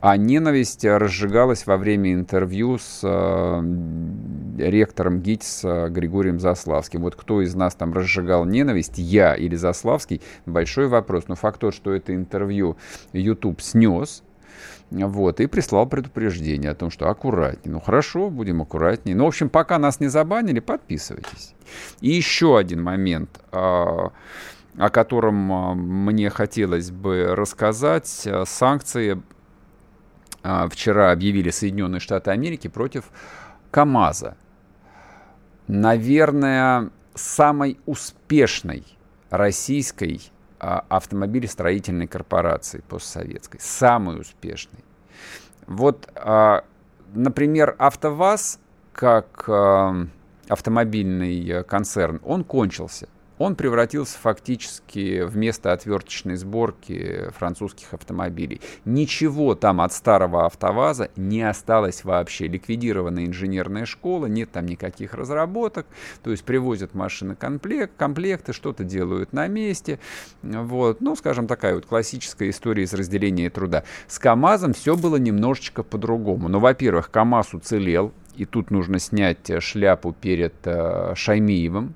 А 0.00 0.16
ненависть 0.16 0.84
разжигалась 0.84 1.66
во 1.66 1.76
время 1.76 2.12
интервью 2.12 2.78
с 2.78 3.00
э, 3.02 3.62
ректором 4.58 5.20
ГИТИС 5.20 5.60
э, 5.64 5.88
Григорием 5.88 6.38
Заславским. 6.38 7.02
Вот 7.02 7.16
кто 7.16 7.42
из 7.42 7.54
нас 7.54 7.74
там 7.74 7.92
разжигал 7.92 8.44
ненависть, 8.44 8.98
я 8.98 9.34
или 9.34 9.56
Заславский, 9.56 10.22
большой 10.46 10.88
вопрос. 10.88 11.24
Но 11.28 11.34
факт 11.34 11.60
тот, 11.60 11.74
что 11.74 11.92
это 11.92 12.14
интервью 12.14 12.76
YouTube 13.12 13.60
снес, 13.60 14.22
вот, 14.90 15.40
и 15.40 15.46
прислал 15.46 15.86
предупреждение 15.86 16.70
о 16.70 16.74
том, 16.74 16.90
что 16.90 17.08
аккуратнее. 17.08 17.72
Ну 17.72 17.80
хорошо, 17.80 18.30
будем 18.30 18.62
аккуратнее. 18.62 19.16
Ну, 19.16 19.24
в 19.24 19.28
общем, 19.28 19.48
пока 19.48 19.78
нас 19.78 19.98
не 20.00 20.08
забанили, 20.08 20.60
подписывайтесь. 20.60 21.54
И 22.00 22.10
еще 22.10 22.58
один 22.58 22.82
момент. 22.82 23.40
О 24.76 24.90
котором 24.90 25.52
а, 25.52 25.74
мне 25.74 26.30
хотелось 26.30 26.90
бы 26.90 27.34
рассказать. 27.34 28.26
Э, 28.26 28.44
санкции 28.44 29.22
а, 30.42 30.68
вчера 30.68 31.12
объявили 31.12 31.50
Соединенные 31.50 32.00
Штаты 32.00 32.30
Америки 32.32 32.68
против 32.68 33.04
КАМАЗа. 33.70 34.36
Наверное, 35.68 36.90
самой 37.14 37.78
успешной 37.86 38.84
российской 39.30 40.20
а, 40.58 40.84
автомобилестроительной 40.88 42.06
корпорации 42.06 42.82
постсоветской. 42.88 43.60
Самой 43.60 44.20
успешной. 44.20 44.84
Вот, 45.66 46.12
например, 47.14 47.74
АвтоВАЗ, 47.78 48.60
как 48.92 49.48
автомобильный 50.48 51.48
э, 51.48 51.62
концерн, 51.62 52.20
он 52.24 52.44
кончился 52.44 53.08
он 53.38 53.56
превратился 53.56 54.18
фактически 54.18 55.22
в 55.22 55.36
место 55.36 55.72
отверточной 55.72 56.36
сборки 56.36 57.30
французских 57.36 57.92
автомобилей. 57.94 58.60
Ничего 58.84 59.54
там 59.54 59.80
от 59.80 59.92
старого 59.92 60.46
автоваза 60.46 61.10
не 61.16 61.42
осталось 61.42 62.04
вообще. 62.04 62.46
Ликвидирована 62.46 63.26
инженерная 63.26 63.86
школа, 63.86 64.26
нет 64.26 64.52
там 64.52 64.66
никаких 64.66 65.14
разработок. 65.14 65.86
То 66.22 66.30
есть 66.30 66.44
привозят 66.44 66.94
машины 66.94 67.34
комплект, 67.34 67.92
комплекты, 67.96 68.52
что-то 68.52 68.84
делают 68.84 69.32
на 69.32 69.48
месте. 69.48 69.98
Вот. 70.42 71.00
Ну, 71.00 71.16
скажем, 71.16 71.46
такая 71.46 71.74
вот 71.74 71.86
классическая 71.86 72.50
история 72.50 72.84
из 72.84 72.94
разделения 72.94 73.50
труда. 73.50 73.84
С 74.06 74.18
КАМАЗом 74.18 74.74
все 74.74 74.96
было 74.96 75.16
немножечко 75.16 75.82
по-другому. 75.82 76.48
Ну, 76.48 76.60
во-первых, 76.60 77.10
КАМАЗ 77.10 77.54
уцелел, 77.54 78.12
и 78.36 78.44
тут 78.44 78.70
нужно 78.70 78.98
снять 78.98 79.50
шляпу 79.62 80.12
перед 80.12 80.54
э, 80.64 81.14
Шаймиевым, 81.14 81.94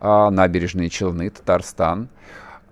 набережные 0.00 0.90
Челны, 0.90 1.30
Татарстан. 1.30 2.08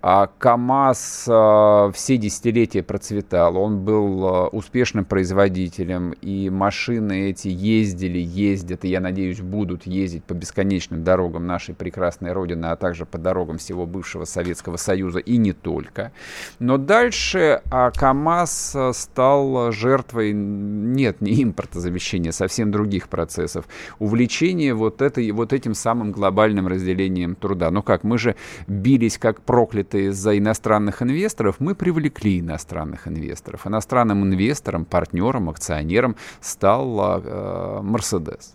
А 0.09 0.27
КАМАЗ 0.27 1.25
э, 1.27 1.91
все 1.93 2.15
десятилетия 2.15 2.81
процветал, 2.81 3.57
он 3.57 3.83
был 3.83 4.25
э, 4.25 4.47
успешным 4.53 5.03
производителем, 5.03 6.11
и 6.21 6.49
машины 6.49 7.31
эти 7.31 7.49
ездили, 7.49 8.17
ездят, 8.17 8.85
и, 8.85 8.87
я 8.87 9.01
надеюсь, 9.01 9.41
будут 9.41 9.85
ездить 9.85 10.23
по 10.23 10.33
бесконечным 10.33 11.03
дорогам 11.03 11.45
нашей 11.45 11.75
прекрасной 11.75 12.31
Родины, 12.31 12.67
а 12.67 12.77
также 12.77 13.05
по 13.05 13.17
дорогам 13.17 13.57
всего 13.57 13.85
бывшего 13.85 14.23
Советского 14.23 14.77
Союза, 14.77 15.19
и 15.19 15.35
не 15.35 15.51
только. 15.51 16.13
Но 16.59 16.77
дальше 16.77 17.61
а 17.69 17.91
КАМАЗ 17.91 18.75
э, 18.75 18.91
стал 18.93 19.73
жертвой, 19.73 20.31
нет, 20.31 21.19
не 21.19 21.43
импортозамещения, 21.43 22.31
совсем 22.31 22.71
других 22.71 23.09
процессов, 23.09 23.65
увлечения 23.99 24.73
вот, 24.73 25.01
этой, 25.01 25.29
вот 25.31 25.51
этим 25.51 25.73
самым 25.73 26.13
глобальным 26.13 26.65
разделением 26.65 27.35
труда. 27.35 27.71
Ну 27.71 27.83
как, 27.83 28.05
мы 28.05 28.17
же 28.17 28.37
бились 28.67 29.17
как 29.17 29.41
проклятые 29.41 29.96
это 29.97 30.09
из-за 30.09 30.37
иностранных 30.37 31.01
инвесторов, 31.01 31.59
мы 31.59 31.75
привлекли 31.75 32.39
иностранных 32.39 33.07
инвесторов. 33.07 33.65
Иностранным 33.65 34.23
инвестором, 34.23 34.85
партнером, 34.85 35.49
акционером 35.49 36.15
стал 36.41 37.21
э, 37.23 37.81
Mercedes. 37.81 38.53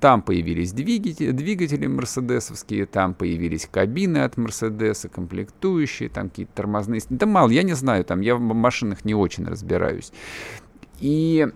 Там 0.00 0.22
появились 0.22 0.72
двигатели, 0.72 1.32
двигатели 1.32 1.86
мерседесовские, 1.86 2.86
там 2.86 3.14
появились 3.14 3.68
кабины 3.70 4.18
от 4.18 4.36
Мерседеса, 4.36 5.08
комплектующие, 5.08 6.08
там 6.08 6.28
какие-то 6.28 6.52
тормозные... 6.54 7.00
Да 7.10 7.26
мало, 7.26 7.50
я 7.50 7.64
не 7.64 7.74
знаю, 7.74 8.04
там 8.04 8.20
я 8.20 8.36
в 8.36 8.40
машинах 8.40 9.04
не 9.04 9.14
очень 9.14 9.46
разбираюсь. 9.46 10.12
И 11.00 11.48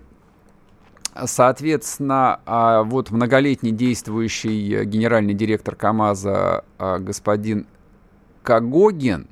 Соответственно, 1.26 2.40
а, 2.46 2.84
вот 2.84 3.10
многолетний 3.10 3.70
действующий 3.70 4.82
генеральный 4.86 5.34
директор 5.34 5.76
КАМАЗа 5.76 6.64
а, 6.78 6.98
господин 7.00 7.66
Кагогин, 8.42 9.28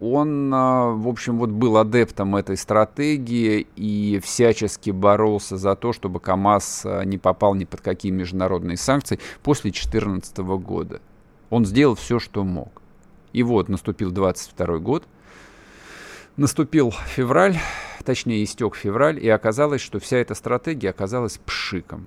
он, 0.00 0.52
а, 0.54 0.90
в 0.92 1.08
общем, 1.08 1.38
вот 1.38 1.50
был 1.50 1.76
адептом 1.76 2.36
этой 2.36 2.56
стратегии 2.56 3.66
и 3.74 4.20
всячески 4.22 4.90
боролся 4.90 5.56
за 5.56 5.74
то, 5.74 5.92
чтобы 5.92 6.20
КАМАЗ 6.20 6.82
а, 6.84 7.02
не 7.02 7.18
попал 7.18 7.54
ни 7.54 7.64
под 7.64 7.80
какие 7.80 8.12
международные 8.12 8.76
санкции 8.76 9.18
после 9.42 9.72
2014 9.72 10.38
года. 10.38 11.00
Он 11.50 11.66
сделал 11.66 11.96
все, 11.96 12.20
что 12.20 12.44
мог. 12.44 12.82
И 13.32 13.42
вот 13.42 13.68
наступил 13.68 14.12
22 14.12 14.78
год, 14.78 15.04
наступил 16.36 16.92
февраль, 16.92 17.58
точнее 18.04 18.44
истек 18.44 18.76
февраль, 18.76 19.18
и 19.22 19.28
оказалось, 19.28 19.80
что 19.80 19.98
вся 19.98 20.18
эта 20.18 20.34
стратегия 20.34 20.90
оказалась 20.90 21.38
пшиком. 21.38 22.06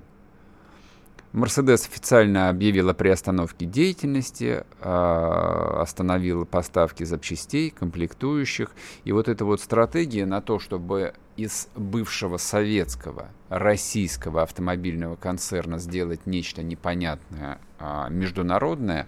Мерседес 1.34 1.88
официально 1.88 2.50
объявил 2.50 2.90
о 2.90 2.94
приостановке 2.94 3.66
деятельности, 3.66 4.66
а, 4.82 5.80
остановил 5.82 6.46
поставки 6.46 7.06
запчастей, 7.06 7.70
комплектующих. 7.70 8.72
И 9.06 9.14
вот 9.14 9.30
эта 9.30 9.46
вот 9.46 9.62
стратегия 9.62 10.26
на 10.26 10.42
то, 10.42 10.60
чтобы 10.60 11.14
из 11.38 11.70
бывшего 11.76 12.36
советского, 12.36 13.30
российского 13.48 14.42
автомобильного 14.44 15.16
концерна 15.16 15.78
сделать 15.78 16.26
нечто 16.26 16.64
непонятное, 16.64 17.60
а, 17.80 18.10
международное, 18.10 19.08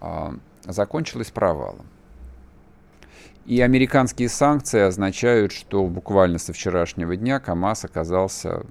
а, 0.00 0.34
закончилась 0.62 1.30
провалом. 1.30 1.86
И 3.46 3.62
американские 3.62 4.28
санкции 4.28 4.80
означают, 4.80 5.52
что 5.52 5.86
буквально 5.86 6.38
со 6.38 6.52
вчерашнего 6.52 7.16
дня 7.16 7.40
КАМАЗ 7.40 7.86
оказался 7.86 8.66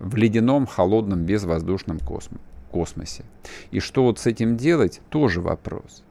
в 0.00 0.16
ледяном, 0.16 0.66
холодном, 0.66 1.24
безвоздушном 1.24 2.00
космо 2.00 2.38
космосе. 2.70 3.24
И 3.70 3.80
что 3.80 4.04
вот 4.04 4.18
с 4.18 4.26
этим 4.26 4.56
делать, 4.56 5.00
тоже 5.10 5.40
вопрос. 5.40 6.04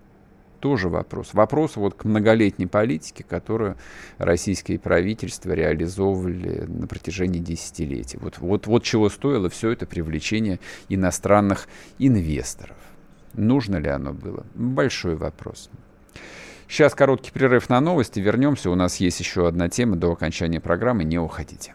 Тоже 0.60 0.90
вопрос. 0.90 1.34
Вопрос 1.34 1.78
вот 1.78 1.94
к 1.94 2.04
многолетней 2.04 2.68
политике, 2.68 3.24
которую 3.24 3.78
российское 4.18 4.78
правительство 4.78 5.54
реализовывали 5.54 6.66
на 6.68 6.86
протяжении 6.86 7.40
десятилетий. 7.40 8.18
Вот, 8.20 8.40
вот, 8.40 8.68
вот 8.68 8.84
чего 8.84 9.10
стоило 9.10 9.50
все 9.50 9.72
это 9.72 9.86
привлечение 9.86 10.60
иностранных 10.90 11.70
инвесторов. 11.98 12.76
Нужно 13.36 13.78
ли 13.78 13.88
оно 13.88 14.12
было? 14.12 14.46
Большой 14.54 15.16
вопрос. 15.16 15.70
Сейчас 16.68 16.94
короткий 16.94 17.32
перерыв 17.32 17.70
на 17.70 17.80
новости. 17.80 18.20
Вернемся. 18.20 18.70
У 18.70 18.76
нас 18.76 18.98
есть 18.98 19.20
еще 19.22 19.48
одна 19.48 19.70
тема 19.70 19.96
до 19.96 20.12
окончания 20.12 20.60
программы. 20.60 21.06
Не 21.06 21.20
уходите. 21.20 21.74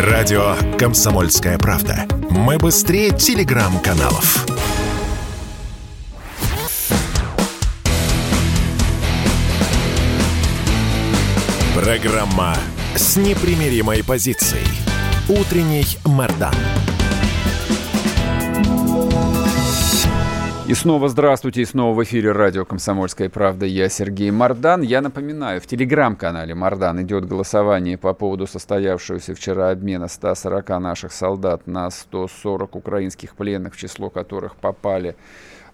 Радио 0.00 0.56
«Комсомольская 0.78 1.58
правда». 1.58 2.06
Мы 2.30 2.56
быстрее 2.56 3.10
телеграм-каналов. 3.10 4.46
Программа 11.74 12.56
с 12.94 13.18
непримиримой 13.18 14.02
позицией. 14.02 14.66
Утренний 15.28 15.84
Мордан. 16.06 16.54
И 20.70 20.74
снова 20.74 21.08
здравствуйте, 21.08 21.62
и 21.62 21.64
снова 21.64 21.96
в 21.96 22.04
эфире 22.04 22.30
радио 22.30 22.64
«Комсомольская 22.64 23.28
правда». 23.28 23.66
Я 23.66 23.88
Сергей 23.88 24.30
Мордан. 24.30 24.82
Я 24.82 25.00
напоминаю, 25.00 25.60
в 25.60 25.66
телеграм-канале 25.66 26.54
Мордан 26.54 27.02
идет 27.02 27.26
голосование 27.26 27.98
по 27.98 28.14
поводу 28.14 28.46
состоявшегося 28.46 29.34
вчера 29.34 29.70
обмена 29.70 30.06
140 30.06 30.68
наших 30.78 31.12
солдат 31.12 31.66
на 31.66 31.90
140 31.90 32.76
украинских 32.76 33.34
пленных, 33.34 33.74
в 33.74 33.78
число 33.78 34.10
которых 34.10 34.54
попали 34.54 35.16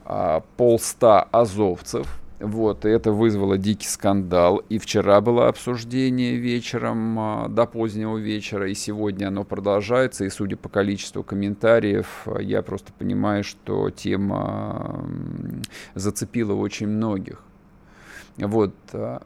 а, 0.06 0.42
полста 0.56 1.20
азовцев. 1.24 2.06
Вот, 2.38 2.84
и 2.84 2.90
это 2.90 3.12
вызвало 3.12 3.56
дикий 3.56 3.86
скандал. 3.86 4.58
И 4.68 4.78
вчера 4.78 5.22
было 5.22 5.48
обсуждение 5.48 6.36
вечером, 6.36 7.18
а, 7.18 7.48
до 7.48 7.64
позднего 7.64 8.18
вечера, 8.18 8.68
и 8.68 8.74
сегодня 8.74 9.28
оно 9.28 9.44
продолжается. 9.44 10.26
И 10.26 10.28
судя 10.28 10.56
по 10.56 10.68
количеству 10.68 11.22
комментариев, 11.22 12.26
я 12.40 12.60
просто 12.60 12.92
понимаю, 12.92 13.42
что 13.42 13.88
тема 13.88 15.08
зацепила 15.94 16.52
очень 16.52 16.88
многих. 16.88 17.42
Вот, 18.36 18.74
а, 18.92 19.22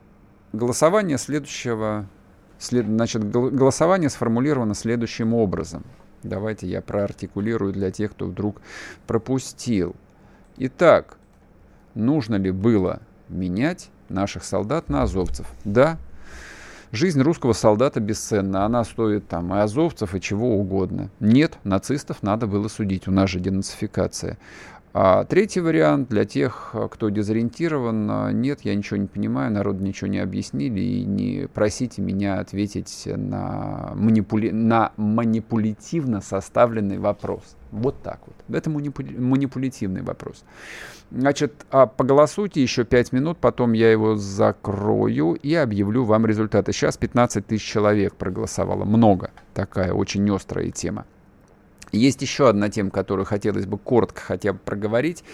голосование 0.53 1.19
следующего, 1.19 2.07
след, 2.59 2.87
значит, 2.87 3.29
голосование 3.29 4.09
сформулировано 4.09 4.75
следующим 4.75 5.35
образом. 5.35 5.83
Давайте 6.23 6.69
я 6.69 6.81
проартикулирую 6.81 7.73
для 7.73 7.91
тех, 7.91 8.13
кто 8.13 8.27
вдруг 8.27 8.61
пропустил. 9.09 9.97
Итак, 10.59 11.17
нужно 11.95 12.37
ли 12.37 12.51
было 12.51 13.01
менять 13.29 13.91
наших 14.09 14.45
солдат 14.45 14.89
на 14.89 15.03
азовцев? 15.03 15.47
Да, 15.65 15.99
жизнь 16.93 17.21
русского 17.21 17.53
солдата 17.53 18.01
бесценна, 18.01 18.65
она 18.65 18.85
стоит 18.85 19.29
там 19.29 19.55
и 19.55 19.59
азовцев, 19.59 20.15
и 20.15 20.21
чего 20.21 20.57
угодно. 20.57 21.11
Нет, 21.21 21.59
нацистов 21.65 22.23
надо 22.23 22.47
было 22.47 22.69
судить, 22.69 23.09
у 23.09 23.11
нас 23.11 23.31
же 23.31 23.41
денацификация. 23.41 24.39
А 24.93 25.25
третий 25.25 25.61
вариант 25.61 26.09
для 26.09 26.25
тех, 26.25 26.75
кто 26.91 27.11
дезориентирован, 27.11 28.41
нет, 28.41 28.63
я 28.63 28.75
ничего 28.75 28.97
не 28.97 29.07
понимаю, 29.07 29.53
народу 29.53 29.85
ничего 29.85 30.09
не 30.09 30.19
объяснили, 30.19 30.81
и 30.81 31.05
не 31.05 31.47
просите 31.47 32.03
меня 32.03 32.41
ответить 32.41 33.05
на, 33.07 33.93
манипули... 33.95 34.51
на 34.51 34.93
манипулятивно 34.97 36.21
составленный 36.21 36.99
вопрос. 36.99 37.57
Вот 37.71 38.03
так 38.03 38.19
вот. 38.27 38.35
Это 38.57 38.69
манипулятивный 38.69 40.03
вопрос. 40.03 40.45
Значит, 41.13 41.67
а 41.71 41.87
поголосуйте 41.87 42.61
еще 42.61 42.85
5 42.85 43.13
минут, 43.13 43.39
потом 43.39 43.73
я 43.75 43.93
его 43.93 44.17
закрою 44.17 45.35
и 45.35 45.55
объявлю 45.55 46.05
вам 46.05 46.27
результаты. 46.27 46.73
Сейчас 46.73 46.97
15 46.97 47.47
тысяч 47.47 47.65
человек 47.65 48.17
проголосовало. 48.17 48.85
Много. 48.85 49.31
Такая 49.55 49.93
очень 49.93 50.29
острая 50.35 50.71
тема. 50.71 51.05
Есть 51.93 52.23
еще 52.23 52.49
одна 52.49 52.69
тема, 52.69 52.91
которую 52.91 53.27
хотелось 53.27 53.67
бы 53.67 53.79
коротко 53.79 54.21
хотя 54.21 54.53
бы 54.53 54.59
проговорить 54.59 55.25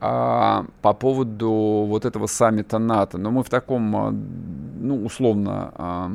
а, 0.00 0.66
по 0.80 0.92
поводу 0.92 1.50
вот 1.88 2.04
этого 2.04 2.26
саммита 2.26 2.78
НАТО. 2.78 3.18
Но 3.18 3.30
мы 3.30 3.44
в 3.44 3.50
таком, 3.50 3.96
а, 3.96 4.10
ну, 4.10 5.04
условно, 5.04 5.72
а, 5.74 6.10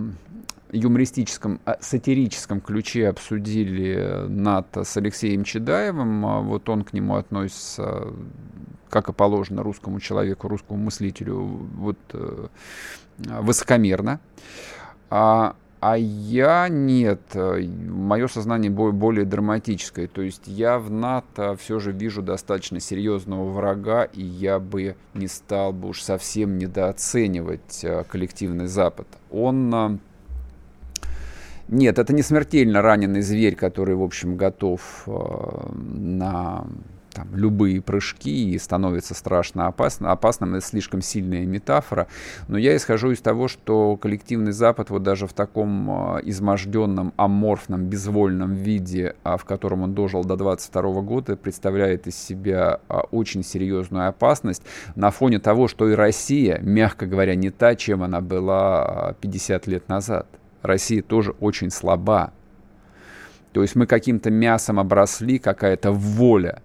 юмористическом, 0.71 1.60
а, 1.65 1.78
сатирическом 1.80 2.62
ключе 2.62 3.08
обсудили 3.08 4.26
НАТО 4.28 4.84
с 4.84 4.97
Алексеем 4.97 5.43
Чедаевым. 5.43 6.26
А, 6.26 6.41
вот 6.41 6.67
он 6.69 6.84
к 6.84 6.93
нему 6.93 7.15
относится, 7.15 8.08
как 8.89 9.10
и 9.10 9.13
положено 9.13 9.63
русскому 9.63 10.00
человеку, 10.00 10.47
русскому 10.47 10.80
мыслителю, 10.80 11.39
вот 11.41 11.97
э, 12.13 12.47
высокомерно. 13.17 14.19
А, 15.10 15.56
а 15.80 15.98
я 15.98 16.68
нет, 16.70 17.22
мое 17.36 18.28
сознание 18.28 18.72
более 18.72 19.26
драматическое. 19.26 20.08
То 20.08 20.22
есть 20.22 20.44
я 20.48 20.80
в 20.80 20.90
НАТО 20.90 21.56
все 21.56 21.80
же 21.80 21.92
вижу 21.92 22.22
достаточно 22.22 22.80
серьезного 22.80 23.50
врага, 23.52 24.04
и 24.06 24.24
я 24.24 24.60
бы 24.60 24.96
не 25.13 25.28
стал 25.28 25.74
бы 25.74 25.90
уж 25.90 26.02
совсем 26.02 26.58
недооценивать 26.58 27.84
э, 27.84 28.04
коллективный 28.10 28.68
Запад. 28.68 29.08
Он 29.30 30.00
нет, 31.68 32.00
это 32.00 32.13
не 32.13 32.22
смертельно 32.22 32.82
раненый 32.82 33.22
зверь, 33.22 33.56
который, 33.56 33.96
в 33.96 34.04
общем, 34.04 34.38
готов 34.38 35.04
э, 35.06 35.12
на 35.76 36.66
там, 37.18 37.36
любые 37.36 37.82
прыжки 37.82 38.52
и 38.52 38.60
становится 38.60 39.16
страшно 39.16 39.66
опасно, 39.66 40.12
опасным. 40.12 40.54
Это 40.54 40.66
слишком 40.66 41.02
сильная 41.02 41.48
метафора. 41.48 42.08
Но 42.48 42.60
я 42.60 42.76
исхожу 42.76 43.10
из 43.10 43.22
того, 43.22 43.48
что 43.48 43.98
коллективный 43.98 44.52
Запад 44.52 44.92
вот 44.92 45.02
даже 45.02 45.26
в 45.26 45.34
таком 45.34 46.18
э, 46.18 46.22
изможденном, 46.26 47.14
аморфном, 47.18 47.86
безвольном 47.86 48.54
виде, 48.54 49.16
а 49.24 49.38
в 49.38 49.46
котором 49.46 49.82
он 49.82 49.96
дожил 49.96 50.24
до 50.24 50.36
22 50.36 51.02
года, 51.02 51.36
представляет 51.36 52.06
из 52.06 52.16
себя 52.16 52.82
э, 52.88 53.00
очень 53.10 53.44
серьезную 53.44 54.10
опасность 54.10 54.62
на 54.96 55.10
фоне 55.10 55.40
того, 55.40 55.68
что 55.68 55.90
и 55.90 55.96
Россия, 55.96 56.60
мягко 56.62 57.08
говоря, 57.08 57.34
не 57.34 57.50
та, 57.50 57.76
чем 57.76 58.04
она 58.04 58.22
была 58.22 59.16
50 59.22 59.66
лет 59.66 59.90
назад. 59.90 60.28
Россия 60.62 61.02
тоже 61.02 61.32
очень 61.40 61.72
слаба. 61.72 62.32
То 63.54 63.64
есть 63.64 63.76
мы 63.76 63.88
каким-то 63.88 64.30
мясом 64.30 64.80
обросли, 64.80 65.40
какая-то 65.40 65.92
воля 65.92 66.62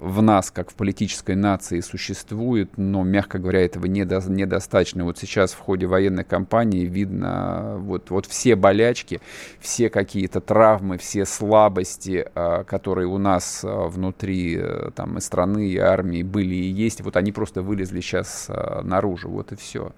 в 0.00 0.22
нас, 0.22 0.50
как 0.50 0.70
в 0.70 0.74
политической 0.74 1.36
нации, 1.36 1.80
существует, 1.80 2.70
но, 2.78 3.04
мягко 3.04 3.38
говоря, 3.38 3.64
этого 3.64 3.84
недо, 3.84 4.22
недостаточно. 4.26 5.04
Вот 5.04 5.18
сейчас 5.18 5.52
в 5.52 5.58
ходе 5.58 5.86
военной 5.86 6.24
кампании 6.24 6.86
видно 6.86 7.76
вот, 7.78 8.08
вот 8.08 8.24
все 8.24 8.56
болячки, 8.56 9.20
все 9.60 9.90
какие-то 9.90 10.40
травмы, 10.40 10.96
все 10.96 11.26
слабости, 11.26 12.26
а, 12.34 12.64
которые 12.64 13.08
у 13.08 13.18
нас 13.18 13.60
а, 13.62 13.88
внутри 13.88 14.56
э, 14.58 14.90
там, 14.94 15.18
и 15.18 15.20
страны, 15.20 15.68
и 15.68 15.76
армии 15.76 16.22
были 16.22 16.54
и 16.54 16.70
есть, 16.70 17.02
вот 17.02 17.16
они 17.16 17.30
просто 17.30 17.60
вылезли 17.60 18.00
сейчас 18.00 18.46
а, 18.48 18.82
наружу, 18.82 19.28
вот 19.28 19.52
и 19.52 19.56
все. 19.56 19.92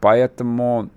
Поэтому 0.00 0.90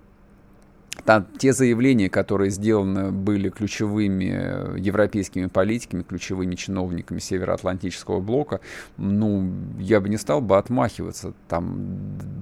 там, 1.06 1.26
те 1.38 1.54
заявления, 1.54 2.10
которые 2.10 2.52
сделаны 2.52 3.12
были 3.12 3.50
ключевыми 3.50 4.80
европейскими 4.80 5.48
политиками, 5.48 6.04
ключевыми 6.04 6.56
чиновниками 6.56 7.20
Североатлантического 7.20 8.20
блока, 8.20 8.62
ну, 8.98 9.52
я 9.80 10.00
бы 10.00 10.10
не 10.10 10.18
стал 10.18 10.42
бы 10.42 10.58
отмахиваться. 10.58 11.34
Там 11.48 11.76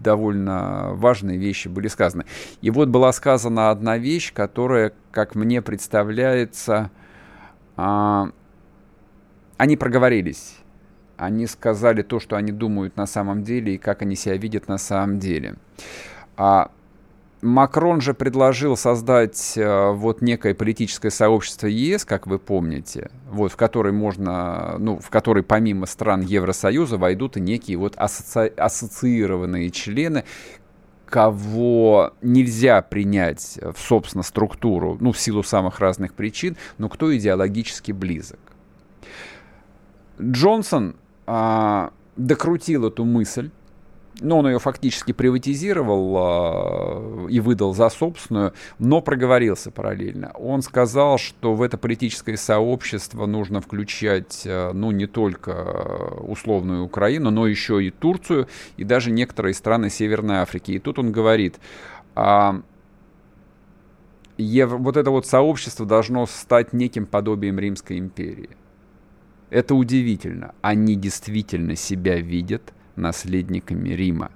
довольно 0.04 0.92
важные 0.94 1.38
вещи 1.38 1.68
были 1.68 1.88
сказаны. 1.88 2.26
И 2.62 2.70
вот 2.72 2.90
была 2.90 3.12
сказана 3.12 3.72
одна 3.72 3.98
вещь, 3.98 4.34
которая, 4.34 4.94
как 5.12 5.36
мне 5.36 5.62
представляется, 5.62 6.92
а, 7.78 8.32
они 9.58 9.78
проговорились. 9.78 10.58
Они 11.18 11.48
сказали 11.48 12.02
то, 12.02 12.20
что 12.20 12.38
они 12.38 12.52
думают 12.52 12.96
на 12.96 13.06
самом 13.06 13.44
деле 13.44 13.76
и 13.76 13.78
как 13.78 14.02
они 14.02 14.16
себя 14.16 14.38
видят 14.38 14.68
на 14.68 14.78
самом 14.78 15.20
деле. 15.20 15.56
А 16.38 16.72
Макрон 17.42 18.02
же 18.02 18.14
предложил 18.14 18.76
создать 18.76 19.54
э, 19.56 19.92
вот 19.92 20.22
некое 20.22 20.54
политическое 20.54 21.10
сообщество 21.10 21.68
ЕС, 21.68 22.04
как 22.04 22.28
вы 22.28 22.38
помните, 22.38 23.10
вот, 23.30 23.54
в 23.54 23.56
которой 23.56 23.94
можно, 23.94 24.76
ну, 24.78 25.00
в 25.00 25.10
которой 25.10 25.44
помимо 25.44 25.86
стран 25.86 26.22
Евросоюза 26.22 26.98
войдут 26.98 27.38
и 27.38 27.42
некие 27.42 27.78
вот 27.78 27.96
асоци... 27.96 28.52
ассоциированные 28.58 29.70
члены, 29.70 30.26
кого 31.06 32.14
нельзя 32.22 32.82
принять 32.82 33.58
в, 33.62 33.80
собственно, 33.80 34.24
структуру, 34.24 34.98
ну, 35.00 35.14
в 35.14 35.20
силу 35.20 35.42
самых 35.42 35.80
разных 35.80 36.14
причин, 36.14 36.58
но 36.78 36.90
кто 36.90 37.16
идеологически 37.16 37.94
близок. 37.94 38.40
Джонсон 40.22 40.98
а, 41.26 41.92
докрутил 42.18 42.88
эту 42.88 43.06
мысль, 43.06 43.50
но 44.22 44.40
он 44.40 44.48
ее 44.48 44.60
фактически 44.60 45.12
приватизировал 45.12 47.28
э, 47.28 47.32
и 47.32 47.40
выдал 47.40 47.74
за 47.74 47.90
собственную, 47.90 48.54
но 48.78 49.02
проговорился 49.02 49.72
параллельно. 49.72 50.32
Он 50.36 50.62
сказал, 50.62 51.18
что 51.18 51.54
в 51.54 51.62
это 51.62 51.78
политическое 51.78 52.38
сообщество 52.38 53.26
нужно 53.26 53.62
включать, 53.62 54.44
э, 54.46 54.72
ну, 54.74 54.92
не 54.92 55.08
только 55.08 55.52
условную 56.22 56.84
Украину, 56.84 57.32
но 57.32 57.48
еще 57.48 57.84
и 57.84 57.92
Турцию, 57.92 58.48
и 58.78 58.84
даже 58.84 59.12
некоторые 59.12 59.54
страны 59.54 59.90
Северной 59.90 60.38
Африки. 60.38 60.72
И 60.72 60.80
тут 60.80 61.00
он 61.00 61.12
говорит, 61.12 61.60
а, 62.16 62.62
Ев... 64.38 64.72
вот 64.72 64.98
это 64.98 65.12
вот 65.12 65.26
сообщество 65.26 65.86
должно 65.86 66.26
стать 66.26 66.74
неким 66.74 67.06
подобием 67.06 67.60
Римской 67.60 67.98
империи. 67.98 68.50
Это 69.50 69.76
удивительно. 69.76 70.54
Они 70.62 70.96
действительно 70.96 71.76
себя 71.76 72.20
видят– 72.20 72.74
наследниками 73.00 73.90
Рима, 73.90 74.32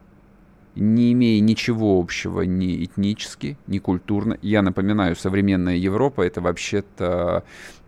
не 0.76 1.14
имея 1.14 1.40
ничего 1.40 2.00
общего 2.00 2.42
ни 2.42 2.84
этнически, 2.84 3.58
ни 3.68 3.78
культурно. 3.80 4.38
Я 4.42 4.62
напоминаю, 4.62 5.16
современная 5.16 5.76
Европа— 5.76 6.22
это 6.24 6.42
вообще-то 6.42 7.44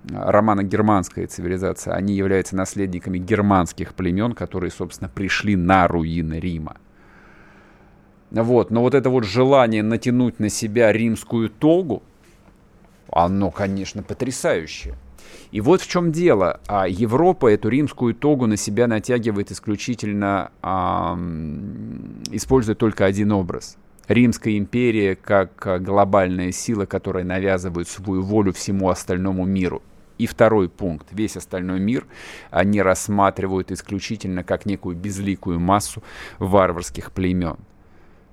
романо-германская 0.09 1.25
цивилизация. 1.27 1.95
Они 1.95 2.13
являются 2.13 2.55
наследниками 2.55 3.17
германских 3.17 3.95
племен, 3.95 4.33
которые, 4.33 4.69
собственно, 4.69 5.09
пришли 5.09 5.55
на 5.55 5.87
руины 5.87 6.39
Рима. 6.39 6.77
Вот, 8.29 8.69
но 8.69 8.81
вот 8.81 8.93
это 8.93 9.09
вот 9.09 9.23
желание 9.23 9.81
натянуть 9.81 10.39
на 10.39 10.49
себя 10.49 10.91
римскую 10.91 11.49
тогу, 11.49 12.03
оно, 13.11 13.51
конечно, 13.51 14.03
потрясающее. 14.03 14.95
И 15.51 15.61
вот 15.61 15.81
в 15.81 15.87
чем 15.87 16.11
дело. 16.11 16.59
А 16.67 16.87
Европа 16.87 17.47
эту 17.47 17.69
римскую 17.69 18.13
тогу 18.13 18.45
на 18.45 18.57
себя 18.57 18.87
натягивает 18.87 19.51
исключительно, 19.51 20.51
а, 20.61 21.17
используя 22.31 22.75
только 22.75 23.05
один 23.05 23.31
образ. 23.31 23.77
Римская 24.07 24.57
империя 24.57 25.15
как 25.15 25.81
глобальная 25.81 26.51
сила, 26.51 26.85
которая 26.85 27.23
навязывает 27.23 27.87
свою 27.87 28.21
волю 28.21 28.53
всему 28.53 28.89
остальному 28.89 29.45
миру. 29.45 29.81
И 30.17 30.27
второй 30.27 30.69
пункт. 30.69 31.07
Весь 31.11 31.35
остальной 31.35 31.79
мир 31.79 32.05
они 32.51 32.81
рассматривают 32.81 33.71
исключительно 33.71 34.43
как 34.43 34.65
некую 34.65 34.95
безликую 34.95 35.59
массу 35.59 36.03
варварских 36.39 37.11
племен 37.11 37.57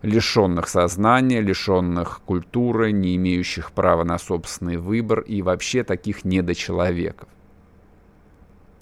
лишенных 0.02 0.68
сознания, 0.68 1.40
лишенных 1.40 2.20
культуры, 2.26 2.92
не 2.92 3.16
имеющих 3.16 3.72
права 3.72 4.04
на 4.04 4.18
собственный 4.18 4.76
выбор 4.76 5.20
и 5.20 5.42
вообще 5.42 5.84
таких 5.84 6.24
недочеловеков. 6.24 7.28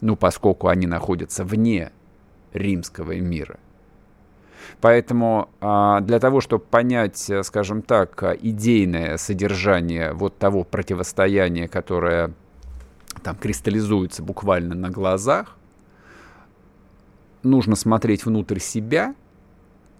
Ну, 0.00 0.16
поскольку 0.16 0.68
они 0.68 0.86
находятся 0.86 1.44
вне 1.44 1.92
римского 2.52 3.12
мира. 3.16 3.58
Поэтому 4.80 5.50
а, 5.60 6.00
для 6.00 6.18
того, 6.18 6.40
чтобы 6.40 6.64
понять, 6.64 7.30
скажем 7.42 7.82
так, 7.82 8.22
идейное 8.40 9.18
содержание 9.18 10.12
вот 10.12 10.38
того 10.38 10.64
противостояния, 10.64 11.68
которое 11.68 12.32
там 13.22 13.36
кристаллизуется 13.36 14.22
буквально 14.22 14.74
на 14.74 14.90
глазах, 14.90 15.56
нужно 17.42 17.76
смотреть 17.76 18.24
внутрь 18.24 18.58
себя, 18.58 19.14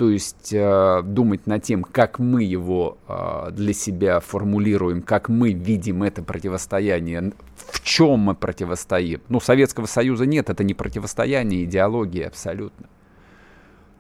то 0.01 0.09
есть 0.09 0.55
э, 0.55 1.03
думать 1.05 1.47
над 1.47 1.63
тем, 1.63 1.85
как 1.85 2.19
мы 2.19 2.43
его 2.43 2.97
э, 3.07 3.51
для 3.53 3.75
себя 3.75 4.21
формулируем, 4.21 5.03
как 5.03 5.29
мы 5.29 5.53
видим 5.53 6.03
это 6.03 6.23
противостояние, 6.23 7.35
в 7.67 7.85
чем 7.85 8.21
мы 8.21 8.35
противостоим. 8.35 9.21
Ну, 9.29 9.41
Советского 9.41 9.85
Союза 9.85 10.25
нет, 10.25 10.49
это 10.49 10.65
не 10.65 10.73
противостояние 10.73 11.65
идеологии 11.65 12.23
абсолютно. 12.23 12.87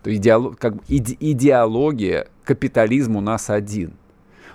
То 0.03 0.17
идеолог, 0.17 0.59
как, 0.59 0.77
иде, 0.89 1.19
идеология, 1.21 2.29
капитализм 2.45 3.17
у 3.17 3.21
нас 3.21 3.51
один. 3.51 3.93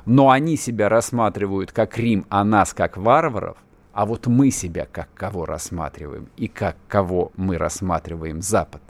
Но 0.07 0.31
они 0.31 0.57
себя 0.57 0.89
рассматривают 0.89 1.71
как 1.71 1.95
Рим, 1.99 2.25
а 2.29 2.43
нас 2.43 2.73
как 2.73 2.97
варваров, 2.97 3.57
а 3.93 4.07
вот 4.07 4.25
мы 4.25 4.49
себя 4.49 4.87
как 4.91 5.09
кого 5.13 5.45
рассматриваем 5.45 6.27
и 6.37 6.47
как 6.47 6.75
кого 6.87 7.31
мы 7.37 7.59
рассматриваем 7.59 8.41
Запад. 8.41 8.81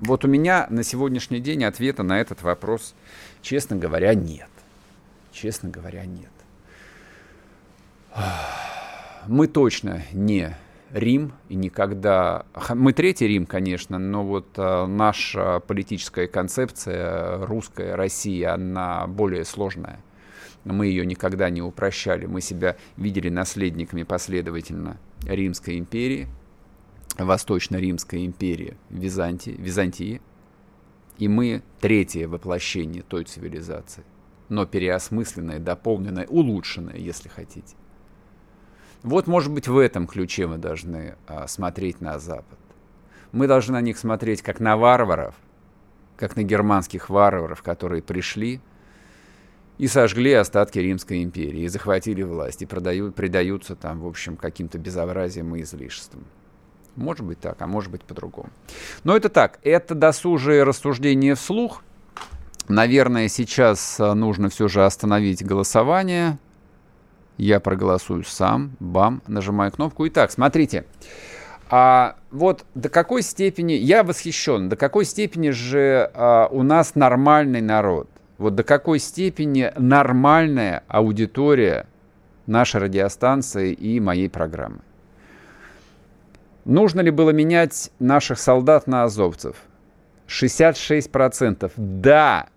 Вот 0.00 0.24
у 0.24 0.28
меня 0.28 0.66
на 0.68 0.82
сегодняшний 0.82 1.40
день 1.40 1.64
ответа 1.64 2.02
на 2.02 2.20
этот 2.20 2.42
вопрос, 2.42 2.94
честно 3.40 3.76
говоря, 3.76 4.14
нет. 4.14 4.50
Честно 5.32 5.70
говоря, 5.70 6.04
нет. 6.04 6.30
Мы 9.26 9.48
точно 9.48 10.02
не 10.12 10.54
Рим 10.92 11.32
и 11.48 11.54
никогда... 11.54 12.44
Мы 12.68 12.92
третий 12.92 13.26
Рим, 13.26 13.46
конечно, 13.46 13.98
но 13.98 14.24
вот 14.24 14.46
э, 14.56 14.86
наша 14.86 15.60
политическая 15.60 16.26
концепция 16.28 17.44
русская 17.44 17.96
Россия, 17.96 18.54
она 18.54 19.06
более 19.06 19.44
сложная. 19.44 20.00
Мы 20.64 20.86
ее 20.86 21.04
никогда 21.04 21.50
не 21.50 21.62
упрощали. 21.62 22.26
Мы 22.26 22.40
себя 22.40 22.76
видели 22.96 23.28
наследниками 23.28 24.04
последовательно 24.04 24.98
Римской 25.26 25.78
империи, 25.78 26.28
Восточно-Римской 27.18 28.26
империи, 28.26 28.76
Византии, 28.90 29.50
Византии. 29.58 30.20
И 31.18 31.28
мы 31.28 31.62
третье 31.80 32.28
воплощение 32.28 33.02
той 33.02 33.24
цивилизации, 33.24 34.04
но 34.48 34.66
переосмысленное, 34.66 35.58
дополненное, 35.58 36.26
улучшенное, 36.26 36.96
если 36.96 37.28
хотите. 37.28 37.74
Вот, 39.02 39.26
может 39.26 39.52
быть, 39.52 39.68
в 39.68 39.78
этом 39.78 40.06
ключе 40.06 40.46
мы 40.46 40.58
должны 40.58 41.14
а, 41.26 41.46
смотреть 41.46 42.00
на 42.00 42.18
Запад. 42.18 42.58
Мы 43.32 43.46
должны 43.46 43.74
на 43.74 43.80
них 43.80 43.98
смотреть 43.98 44.42
как 44.42 44.60
на 44.60 44.76
варваров, 44.76 45.34
как 46.16 46.36
на 46.36 46.42
германских 46.42 47.08
варваров, 47.08 47.62
которые 47.62 48.02
пришли 48.02 48.60
и 49.78 49.86
сожгли 49.86 50.32
остатки 50.32 50.78
Римской 50.78 51.22
империи, 51.22 51.62
и 51.62 51.68
захватили 51.68 52.22
власть, 52.22 52.62
и 52.62 52.66
продают, 52.66 53.14
предаются 53.14 53.76
там, 53.76 54.00
в 54.00 54.06
общем, 54.06 54.36
каким-то 54.36 54.78
безобразием 54.78 55.54
и 55.54 55.62
излишеством. 55.62 56.24
Может 56.96 57.24
быть 57.24 57.38
так, 57.38 57.60
а 57.60 57.66
может 57.66 57.90
быть 57.90 58.02
по-другому. 58.02 58.48
Но 59.04 59.16
это 59.16 59.28
так, 59.28 59.58
это 59.62 59.94
досужие 59.94 60.62
рассуждения 60.62 61.34
вслух. 61.34 61.82
Наверное, 62.68 63.28
сейчас 63.28 64.00
а, 64.00 64.14
нужно 64.14 64.48
все 64.48 64.66
же 64.66 64.84
остановить 64.84 65.44
голосование. 65.44 66.38
Я 67.36 67.60
проголосую 67.60 68.24
сам. 68.24 68.76
Бам, 68.80 69.22
нажимаю 69.26 69.70
кнопку. 69.70 70.08
Итак, 70.08 70.30
смотрите. 70.30 70.84
А 71.68 72.16
вот 72.30 72.64
до 72.74 72.88
какой 72.88 73.22
степени, 73.22 73.72
я 73.72 74.02
восхищен, 74.02 74.68
до 74.68 74.76
какой 74.76 75.04
степени 75.04 75.50
же 75.50 76.10
а, 76.14 76.48
у 76.50 76.62
нас 76.62 76.94
нормальный 76.94 77.60
народ, 77.60 78.08
вот 78.38 78.54
до 78.54 78.62
какой 78.62 79.00
степени 79.00 79.72
нормальная 79.76 80.84
аудитория 80.88 81.86
нашей 82.46 82.80
радиостанции 82.80 83.72
и 83.72 83.98
моей 83.98 84.30
программы. 84.30 84.80
Нужно 86.66 87.00
ли 87.00 87.12
было 87.12 87.30
менять 87.30 87.92
наших 88.00 88.40
солдат 88.40 88.88
на 88.88 89.04
азовцев? 89.04 89.54
66%. 90.26 91.70
Да, 91.76 92.48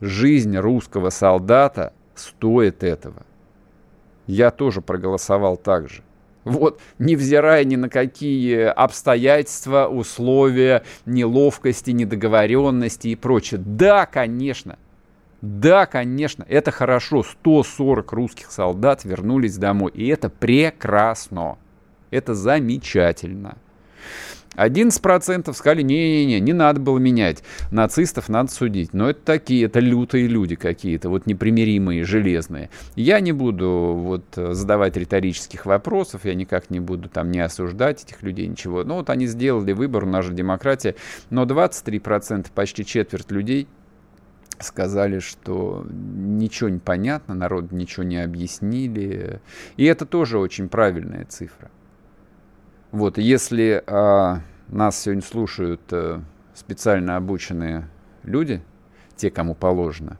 жизнь 0.00 0.56
русского 0.56 1.10
солдата 1.10 1.92
стоит 2.14 2.82
этого. 2.82 3.22
Я 4.26 4.50
тоже 4.50 4.80
проголосовал 4.80 5.58
так 5.58 5.90
же. 5.90 6.02
Вот, 6.44 6.80
невзирая 6.98 7.64
ни 7.64 7.76
на 7.76 7.90
какие 7.90 8.62
обстоятельства, 8.62 9.88
условия, 9.88 10.82
неловкости, 11.04 11.90
недоговоренности 11.90 13.08
и 13.08 13.14
прочее. 13.14 13.60
Да, 13.62 14.06
конечно, 14.06 14.78
да, 15.42 15.84
конечно, 15.84 16.46
это 16.48 16.70
хорошо. 16.70 17.22
140 17.22 18.10
русских 18.12 18.50
солдат 18.52 19.04
вернулись 19.04 19.58
домой, 19.58 19.92
и 19.94 20.06
это 20.06 20.30
прекрасно. 20.30 21.58
Это 22.10 22.34
замечательно. 22.34 23.56
11% 24.56 25.52
сказали, 25.54 25.82
не-не-не, 25.82 26.40
не 26.40 26.52
надо 26.52 26.80
было 26.80 26.98
менять. 26.98 27.42
Нацистов 27.70 28.28
надо 28.28 28.50
судить. 28.50 28.92
Но 28.92 29.10
это 29.10 29.20
такие, 29.24 29.66
это 29.66 29.78
лютые 29.78 30.26
люди 30.26 30.56
какие-то, 30.56 31.08
вот 31.08 31.26
непримиримые, 31.26 32.04
железные. 32.04 32.68
Я 32.96 33.20
не 33.20 33.32
буду 33.32 33.94
вот 33.96 34.24
задавать 34.34 34.96
риторических 34.96 35.66
вопросов, 35.66 36.24
я 36.24 36.34
никак 36.34 36.70
не 36.70 36.80
буду 36.80 37.08
там 37.08 37.30
не 37.30 37.40
осуждать 37.40 38.04
этих 38.04 38.22
людей, 38.22 38.46
ничего. 38.48 38.84
Ну 38.84 38.96
вот 38.96 39.08
они 39.08 39.26
сделали 39.26 39.72
выбор, 39.72 40.04
у 40.04 40.08
нас 40.08 40.24
же 40.24 40.34
демократия. 40.34 40.96
Но 41.30 41.44
23%, 41.44 42.48
почти 42.54 42.84
четверть 42.84 43.30
людей 43.30 43.68
сказали, 44.58 45.20
что 45.20 45.86
ничего 45.88 46.68
не 46.68 46.80
понятно, 46.80 47.34
народ 47.34 47.72
ничего 47.72 48.02
не 48.02 48.22
объяснили. 48.22 49.40
И 49.76 49.84
это 49.84 50.04
тоже 50.04 50.38
очень 50.38 50.68
правильная 50.68 51.24
цифра. 51.24 51.70
Вот, 52.92 53.18
если 53.18 53.84
а, 53.86 54.40
нас 54.68 55.00
сегодня 55.00 55.22
слушают 55.22 55.80
а, 55.92 56.22
специально 56.54 57.16
обученные 57.16 57.88
люди, 58.24 58.62
те, 59.16 59.30
кому 59.30 59.54
положено, 59.54 60.18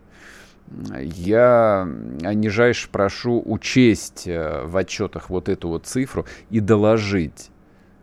я 1.02 1.84
нижайше 1.86 2.88
прошу 2.90 3.42
учесть 3.44 4.28
а, 4.28 4.66
в 4.66 4.76
отчетах 4.76 5.30
вот 5.30 5.48
эту 5.48 5.68
вот 5.68 5.86
цифру 5.86 6.26
и 6.50 6.60
доложить, 6.60 7.50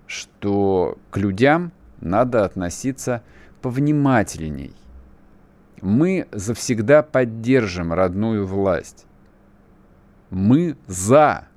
что 0.05 0.97
к 1.11 1.17
людям 1.17 1.71
надо 2.01 2.43
относиться 2.43 3.23
повнимательней. 3.61 4.75
Мы 5.81 6.27
завсегда 6.31 7.03
поддержим 7.03 7.93
родную 7.93 8.45
власть. 8.45 9.05
Мы 10.29 10.75
за 10.87 11.47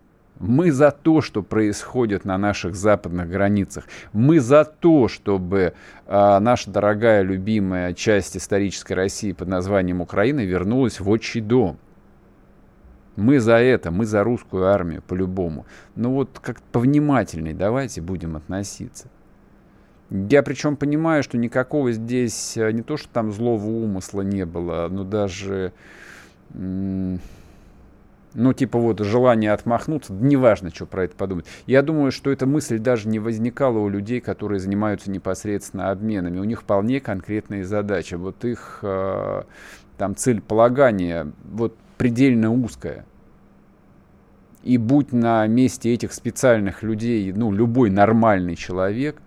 мы 0.40 0.72
за 0.72 0.90
то, 0.90 1.20
что 1.20 1.42
происходит 1.42 2.24
на 2.24 2.38
наших 2.38 2.74
западных 2.74 3.28
границах. 3.28 3.84
Мы 4.14 4.40
за 4.40 4.64
то, 4.64 5.06
чтобы 5.06 5.74
э, 6.06 6.38
наша 6.38 6.70
дорогая, 6.70 7.22
любимая 7.22 7.92
часть 7.92 8.36
исторической 8.36 8.94
России 8.94 9.32
под 9.32 9.48
названием 9.48 10.00
Украина 10.00 10.40
вернулась 10.40 10.98
в 10.98 11.08
отчий 11.10 11.42
дом. 11.42 11.78
Мы 13.16 13.38
за 13.38 13.56
это, 13.56 13.90
мы 13.90 14.06
за 14.06 14.24
русскую 14.24 14.66
армию 14.66 15.02
по-любому. 15.02 15.66
Ну 15.94 16.14
вот 16.14 16.38
как 16.40 16.62
повнимательней 16.62 17.52
давайте 17.52 18.00
будем 18.00 18.34
относиться. 18.34 19.08
Я 20.08 20.42
причем 20.42 20.76
понимаю, 20.76 21.22
что 21.22 21.36
никакого 21.36 21.92
здесь, 21.92 22.56
э, 22.56 22.72
не 22.72 22.80
то 22.80 22.96
что 22.96 23.10
там 23.10 23.30
злого 23.30 23.66
умысла 23.66 24.22
не 24.22 24.46
было, 24.46 24.88
но 24.90 25.04
даже 25.04 25.72
ну, 28.34 28.52
типа 28.52 28.78
вот 28.78 29.00
желание 29.00 29.52
отмахнуться, 29.52 30.12
неважно, 30.12 30.70
что 30.72 30.86
про 30.86 31.04
это 31.04 31.16
подумать. 31.16 31.46
Я 31.66 31.82
думаю, 31.82 32.12
что 32.12 32.30
эта 32.30 32.46
мысль 32.46 32.78
даже 32.78 33.08
не 33.08 33.18
возникала 33.18 33.78
у 33.78 33.88
людей, 33.88 34.20
которые 34.20 34.60
занимаются 34.60 35.10
непосредственно 35.10 35.90
обменами. 35.90 36.38
У 36.38 36.44
них 36.44 36.62
вполне 36.62 37.00
конкретные 37.00 37.64
задачи. 37.64 38.14
Вот 38.14 38.44
их 38.44 38.80
э, 38.82 39.42
там 39.98 40.16
цель 40.16 40.40
полагания 40.40 41.32
вот 41.44 41.76
предельно 41.98 42.52
узкая. 42.52 43.04
И 44.62 44.76
будь 44.76 45.12
на 45.12 45.46
месте 45.46 45.92
этих 45.92 46.12
специальных 46.12 46.82
людей, 46.82 47.32
ну, 47.32 47.50
любой 47.50 47.90
нормальный 47.90 48.56
человек, 48.56 49.20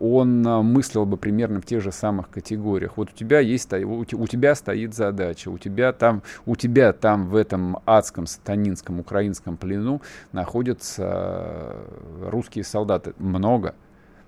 он 0.00 0.46
а, 0.46 0.62
мыслил 0.62 1.04
бы 1.04 1.16
примерно 1.16 1.60
в 1.60 1.66
тех 1.66 1.82
же 1.82 1.92
самых 1.92 2.30
категориях. 2.30 2.96
Вот 2.96 3.10
у 3.10 3.12
тебя 3.12 3.38
есть, 3.38 3.72
у 3.72 4.26
тебя 4.26 4.54
стоит 4.54 4.94
задача, 4.94 5.50
у 5.50 5.58
тебя 5.58 5.92
там, 5.92 6.22
у 6.46 6.56
тебя 6.56 6.92
там 6.92 7.28
в 7.28 7.36
этом 7.36 7.78
адском, 7.84 8.26
сатанинском, 8.26 8.98
украинском 8.98 9.56
плену 9.56 10.00
находятся 10.32 11.04
а, 11.06 12.30
русские 12.30 12.64
солдаты. 12.64 13.14
Много. 13.18 13.74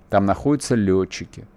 Там 0.09 0.27
находятся 0.27 0.75
летчики, 0.75 1.47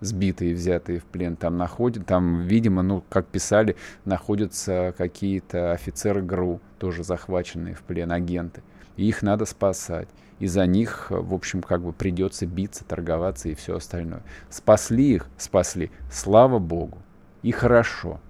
сбитые, 0.00 0.54
взятые 0.54 0.98
в 0.98 1.04
плен. 1.04 1.36
Там 1.36 1.56
находят, 1.56 2.06
там, 2.06 2.42
видимо, 2.42 2.82
ну, 2.82 3.02
как 3.08 3.26
писали, 3.26 3.74
находятся 4.04 4.94
какие-то 4.98 5.72
офицеры 5.72 6.20
ГРУ, 6.20 6.60
тоже 6.78 7.04
захваченные 7.04 7.74
в 7.74 7.82
плен, 7.82 8.12
агенты. 8.12 8.62
И 9.00 9.08
их 9.08 9.22
надо 9.22 9.46
спасать 9.46 10.08
и 10.40 10.46
за 10.46 10.66
них, 10.66 11.06
в 11.08 11.32
общем, 11.32 11.62
как 11.62 11.80
бы 11.80 11.90
придется 11.90 12.44
биться, 12.44 12.84
торговаться 12.84 13.48
и 13.48 13.54
все 13.54 13.76
остальное. 13.76 14.22
Спасли 14.50 15.14
их, 15.14 15.26
спасли, 15.38 15.90
слава 16.12 16.58
богу, 16.58 16.98
и 17.42 17.50
хорошо. 17.50 18.20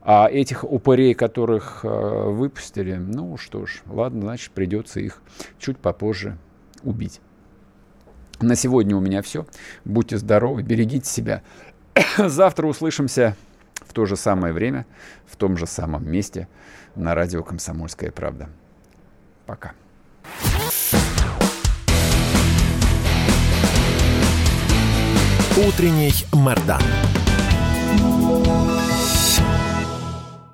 А 0.00 0.26
этих 0.30 0.64
упырей, 0.64 1.12
которых 1.12 1.80
э, 1.82 1.88
выпустили, 1.88 2.94
ну 2.94 3.36
что 3.36 3.66
ж, 3.66 3.82
ладно, 3.84 4.22
значит, 4.22 4.52
придется 4.52 5.00
их 5.00 5.20
чуть 5.58 5.76
попозже 5.76 6.38
убить. 6.82 7.20
На 8.40 8.54
сегодня 8.54 8.96
у 8.96 9.00
меня 9.00 9.20
все. 9.20 9.44
Будьте 9.84 10.16
здоровы, 10.16 10.62
берегите 10.62 11.10
себя. 11.10 11.42
Завтра 12.16 12.66
услышимся 12.66 13.36
в 13.74 13.92
то 13.92 14.06
же 14.06 14.16
самое 14.16 14.54
время, 14.54 14.86
в 15.26 15.36
том 15.36 15.58
же 15.58 15.66
самом 15.66 16.10
месте 16.10 16.48
на 16.94 17.14
радио 17.14 17.42
«Комсомольская 17.42 18.10
правда». 18.10 18.48
Пока. 19.44 19.72
Утренний 25.56 26.24
Мордан. 26.32 26.80